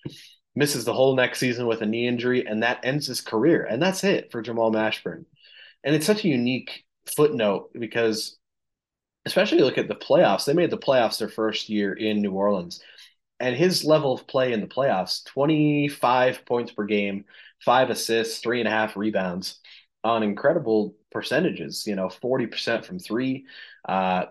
Misses 0.55 0.85
the 0.85 0.95
whole 0.95 1.17
next 1.17 1.41
season 1.41 1.67
with 1.67 1.83
a 1.83 1.87
knee 1.87 2.07
injury, 2.07 2.47
and 2.47 2.63
that 2.63 2.81
ends 2.85 3.07
his 3.07 3.21
career. 3.21 3.65
And 3.65 3.83
that's 3.83 4.05
it 4.05 4.31
for 4.31 4.41
Jamal 4.41 4.73
Mashburn. 4.73 5.25
And 5.83 5.95
it's 5.95 6.07
such 6.07 6.25
a 6.25 6.29
unique 6.29 6.85
footnote 7.17 7.71
because, 7.79 8.39
especially 9.27 9.59
look 9.59 9.79
at 9.79 9.89
the 9.89 9.95
playoffs, 9.97 10.45
they 10.45 10.53
made 10.53 10.71
the 10.71 10.79
playoffs 10.79 11.19
their 11.19 11.29
first 11.29 11.69
year 11.69 11.93
in 11.93 12.23
New 12.23 12.33
Orleans. 12.33 12.81
And 13.41 13.57
his 13.57 13.85
level 13.85 14.15
of 14.15 14.29
play 14.29 14.53
in 14.53 14.61
the 14.61 14.69
playoffs 14.69 15.25
25 15.27 16.47
points 16.47 16.73
per 16.73 16.85
game, 16.85 17.25
five 17.61 17.91
assists, 17.91 18.39
three 18.39 18.61
and 18.61 18.69
a 18.69 18.71
half 18.71 18.97
rebounds 18.97 19.59
on 20.05 20.23
incredible 20.23 20.95
percentages. 21.11 21.87
You 21.87 21.97
know, 21.97 22.09
40% 22.09 22.85
from 22.85 22.99
three, 22.99 23.47
uh, 23.89 24.27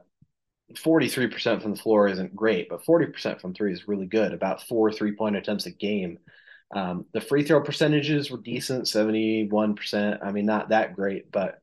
43% 0.74 1.62
from 1.62 1.72
the 1.72 1.80
floor 1.80 2.08
isn't 2.08 2.36
great, 2.36 2.70
but 2.70 2.86
40% 2.86 3.42
from 3.42 3.54
three 3.54 3.74
is 3.74 3.88
really 3.88 4.06
good. 4.06 4.34
About 4.34 4.64
four 4.64 4.92
three 4.92 5.16
point 5.16 5.36
attempts 5.36 5.66
a 5.66 5.72
game. 5.72 6.20
Um, 6.74 7.06
the 7.14 7.22
free 7.22 7.44
throw 7.44 7.62
percentages 7.62 8.32
were 8.32 8.38
decent, 8.38 8.86
71%. 8.86 10.20
I 10.24 10.32
mean, 10.32 10.46
not 10.46 10.70
that 10.70 10.96
great, 10.96 11.32
but 11.32 11.62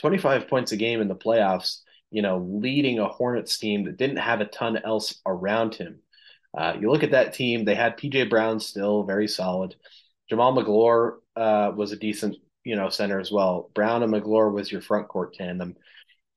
25 0.00 0.48
points 0.48 0.72
a 0.72 0.76
game 0.76 1.00
in 1.00 1.08
the 1.08 1.14
playoffs, 1.14 1.78
you 2.10 2.22
know, 2.22 2.38
leading 2.38 2.98
a 2.98 3.08
Hornets 3.08 3.58
team 3.58 3.84
that 3.84 3.96
didn't 3.96 4.18
have 4.18 4.40
a 4.40 4.46
ton 4.46 4.76
else 4.76 5.20
around 5.26 5.74
him. 5.74 6.00
Uh, 6.56 6.74
you 6.78 6.90
look 6.90 7.02
at 7.02 7.12
that 7.12 7.32
team, 7.32 7.64
they 7.64 7.74
had 7.74 7.96
PJ 7.96 8.28
Brown 8.28 8.60
still 8.60 9.04
very 9.04 9.26
solid. 9.26 9.74
Jamaal 10.30 10.54
Magloire 10.54 11.18
uh, 11.34 11.72
was 11.74 11.92
a 11.92 11.96
decent, 11.96 12.36
you 12.64 12.76
know, 12.76 12.88
center 12.88 13.20
as 13.20 13.30
well. 13.30 13.70
Brown 13.74 14.02
and 14.02 14.12
Magloire 14.12 14.50
was 14.50 14.70
your 14.70 14.80
front 14.80 15.08
court 15.08 15.34
tandem. 15.34 15.76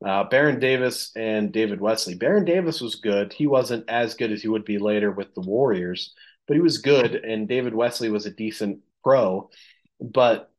Uh, 0.06 0.24
Baron 0.26 0.60
Davis 0.60 1.12
and 1.16 1.52
David 1.52 1.80
Wesley. 1.80 2.16
Baron 2.16 2.46
Davis 2.46 2.82
was 2.82 2.96
good. 2.96 3.32
He 3.32 3.48
wasn't 3.48 3.90
as 3.90 4.14
good 4.14 4.32
as 4.32 4.42
he 4.42 4.48
would 4.48 4.66
be 4.66 4.78
later 4.78 5.12
with 5.12 5.34
the 5.34 5.42
Warriors, 5.42 6.14
but 6.48 6.56
he 6.56 6.62
was 6.62 6.80
good. 6.80 7.16
And 7.16 7.48
David 7.48 7.74
Wesley 7.74 8.10
was 8.10 8.26
a 8.26 8.32
decent 8.32 8.80
pro. 9.04 9.50
But 10.02 10.52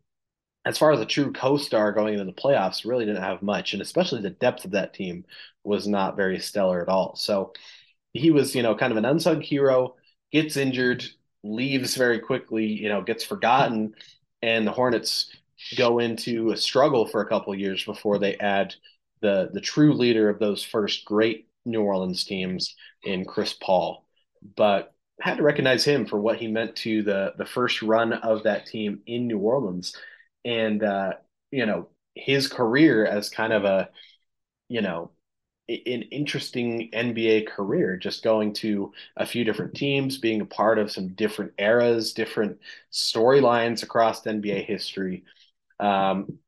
as 0.65 0.79
far 0.79 0.91
as 0.91 1.01
a 1.01 1.07
true 1.07 1.33
co-star 1.33 1.93
going 1.93 2.15
into 2.15 2.25
the 2.25 2.33
playoffs, 2.33 2.85
really 2.85 3.05
didn't 3.05 3.23
have 3.23 3.43
much, 3.43 3.73
and 3.73 3.81
especially 3.81 4.21
the 4.21 4.31
depth 4.31 4.65
of 4.65 4.73
that 4.73 4.95
team 4.95 5.25
was 5.63 5.87
not 5.87 6.17
very 6.17 6.41
stellar 6.41 6.83
at 6.83 6.89
all. 6.89 7.15
So 7.15 7.53
he 8.13 8.31
was, 8.31 8.55
you 8.55 8.63
know, 8.63 8.75
kind 8.75 8.91
of 8.91 8.97
an 8.97 9.05
unsung 9.05 9.41
hero. 9.41 9.95
Gets 10.33 10.57
injured, 10.57 11.05
leaves 11.45 11.95
very 11.95 12.19
quickly, 12.19 12.67
you 12.67 12.89
know, 12.89 13.01
gets 13.01 13.23
forgotten, 13.23 13.95
and 14.43 14.67
the 14.67 14.73
Hornets 14.73 15.31
go 15.77 15.99
into 15.99 16.51
a 16.51 16.57
struggle 16.57 17.07
for 17.07 17.21
a 17.21 17.29
couple 17.29 17.55
years 17.55 17.85
before 17.85 18.19
they 18.19 18.37
add 18.37 18.75
the 19.21 19.51
the 19.53 19.61
true 19.61 19.95
leader 19.95 20.29
of 20.29 20.39
those 20.39 20.63
first 20.65 21.05
great 21.05 21.49
New 21.65 21.83
Orleans 21.83 22.25
teams 22.25 22.75
in 23.05 23.25
Chris 23.25 23.55
Paul. 23.55 24.07
But 24.57 24.93
had 25.21 25.39
to 25.39 25.43
recognize 25.43 25.85
him 25.85 26.07
for 26.07 26.21
what 26.21 26.37
he 26.39 26.47
meant 26.49 26.77
to 26.77 27.03
the 27.03 27.35
the 27.39 27.47
first 27.47 27.83
run 27.83 28.13
of 28.13 28.45
that 28.45 28.67
team 28.67 29.01
in 29.07 29.27
New 29.27 29.39
Orleans, 29.39 29.97
and 30.45 30.83
uh, 30.83 31.15
you 31.51 31.67
know 31.67 31.89
his 32.15 32.49
career 32.49 33.07
as 33.07 33.29
kind 33.29 33.53
of 33.53 33.65
a 33.65 33.89
you 34.69 34.83
know 34.83 35.11
an 35.69 36.03
interesting 36.13 36.91
NBA 36.93 37.45
career, 37.45 37.97
just 37.97 38.23
going 38.23 38.53
to 38.55 38.93
a 39.17 39.27
few 39.27 39.45
different 39.45 39.75
teams, 39.75 40.17
being 40.19 40.41
a 40.41 40.47
part 40.47 40.79
of 40.79 40.93
some 40.93 41.09
different 41.15 41.53
eras, 41.59 42.13
different 42.13 42.59
storylines 42.93 43.83
across 43.83 44.23
NBA 44.23 44.63
history. 44.63 45.25
Um, 45.79 46.39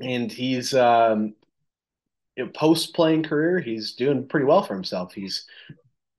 and 0.00 0.30
he's 0.30 0.74
um, 0.74 1.34
post 2.54 2.94
playing 2.94 3.22
career, 3.24 3.60
he's 3.60 3.92
doing 3.92 4.28
pretty 4.28 4.46
well 4.46 4.62
for 4.62 4.74
himself. 4.74 5.14
He's 5.14 5.46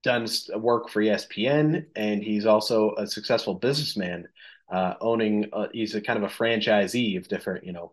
done 0.04 0.28
work 0.56 0.90
for 0.90 1.02
ESPN, 1.02 1.86
and 1.96 2.24
he's 2.24 2.46
also 2.46 2.96
a 2.98 3.06
successful 3.06 3.54
businessman, 3.54 4.28
uh, 4.72 4.96
owning. 5.02 5.50
Uh, 5.54 5.68
he's 5.72 5.96
a 5.96 6.02
kind 6.02 6.24
of 6.24 6.30
a 6.30 6.34
franchisee 6.34 7.18
of 7.18 7.28
different, 7.28 7.66
you 7.66 7.74
know, 7.74 7.92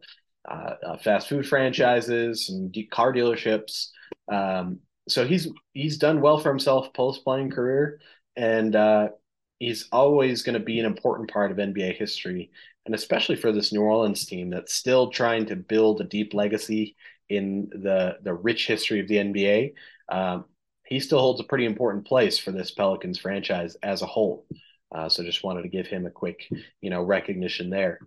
uh, 0.48 0.74
uh 0.86 0.96
fast 0.98 1.28
food 1.28 1.46
franchises 1.46 2.48
and 2.48 2.76
car 2.90 3.12
dealerships. 3.12 3.88
Um, 4.30 4.80
so 5.08 5.26
he's 5.26 5.48
he's 5.72 5.98
done 5.98 6.20
well 6.20 6.38
for 6.38 6.48
himself 6.48 6.92
post 6.94 7.24
playing 7.24 7.50
career, 7.50 8.00
and 8.36 8.74
uh, 8.74 9.08
he's 9.58 9.88
always 9.92 10.42
going 10.42 10.58
to 10.58 10.64
be 10.64 10.78
an 10.78 10.86
important 10.86 11.30
part 11.30 11.50
of 11.50 11.58
NBA 11.58 11.96
history, 11.96 12.50
and 12.86 12.94
especially 12.94 13.36
for 13.36 13.52
this 13.52 13.72
New 13.72 13.82
Orleans 13.82 14.26
team 14.26 14.50
that's 14.50 14.74
still 14.74 15.10
trying 15.10 15.46
to 15.46 15.56
build 15.56 16.00
a 16.00 16.04
deep 16.04 16.34
legacy 16.34 16.96
in 17.28 17.68
the 17.70 18.18
the 18.22 18.34
rich 18.34 18.66
history 18.66 19.00
of 19.00 19.08
the 19.08 19.16
NBA. 19.16 19.72
Um, 20.08 20.44
he 20.86 21.00
still 21.00 21.18
holds 21.20 21.40
a 21.40 21.44
pretty 21.44 21.64
important 21.64 22.06
place 22.06 22.38
for 22.38 22.52
this 22.52 22.70
Pelicans 22.70 23.18
franchise 23.18 23.76
as 23.82 24.02
a 24.02 24.06
whole. 24.06 24.46
Uh, 24.94 25.08
so 25.08 25.24
just 25.24 25.42
wanted 25.42 25.62
to 25.62 25.68
give 25.68 25.86
him 25.86 26.06
a 26.06 26.10
quick, 26.10 26.46
you 26.80 26.90
know, 26.90 27.02
recognition 27.02 27.70
there. 27.70 27.98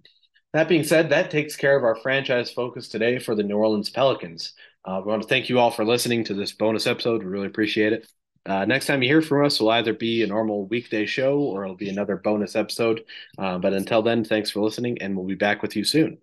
That 0.53 0.69
being 0.69 0.83
said, 0.83 1.09
that 1.09 1.31
takes 1.31 1.55
care 1.55 1.75
of 1.75 1.83
our 1.83 1.95
franchise 1.95 2.51
focus 2.51 2.87
today 2.87 3.19
for 3.19 3.35
the 3.35 3.43
New 3.43 3.57
Orleans 3.57 3.89
Pelicans. 3.89 4.53
Uh, 4.85 5.01
we 5.03 5.09
want 5.09 5.21
to 5.21 5.27
thank 5.27 5.49
you 5.49 5.59
all 5.59 5.71
for 5.71 5.83
listening 5.83 6.23
to 6.25 6.33
this 6.33 6.53
bonus 6.53 6.87
episode. 6.87 7.21
We 7.21 7.29
really 7.29 7.47
appreciate 7.47 7.93
it. 7.93 8.07
Uh, 8.47 8.65
next 8.65 8.85
time 8.87 9.03
you 9.03 9.09
hear 9.09 9.21
from 9.21 9.45
us 9.45 9.59
will 9.59 9.69
either 9.71 9.93
be 9.93 10.23
a 10.23 10.27
normal 10.27 10.65
weekday 10.67 11.05
show 11.05 11.39
or 11.39 11.63
it'll 11.63 11.75
be 11.75 11.89
another 11.89 12.15
bonus 12.17 12.55
episode. 12.55 13.03
Uh, 13.37 13.57
but 13.59 13.73
until 13.73 14.01
then, 14.01 14.23
thanks 14.23 14.51
for 14.51 14.61
listening, 14.61 14.97
and 15.01 15.15
we'll 15.15 15.27
be 15.27 15.35
back 15.35 15.61
with 15.61 15.75
you 15.75 15.83
soon. 15.83 16.17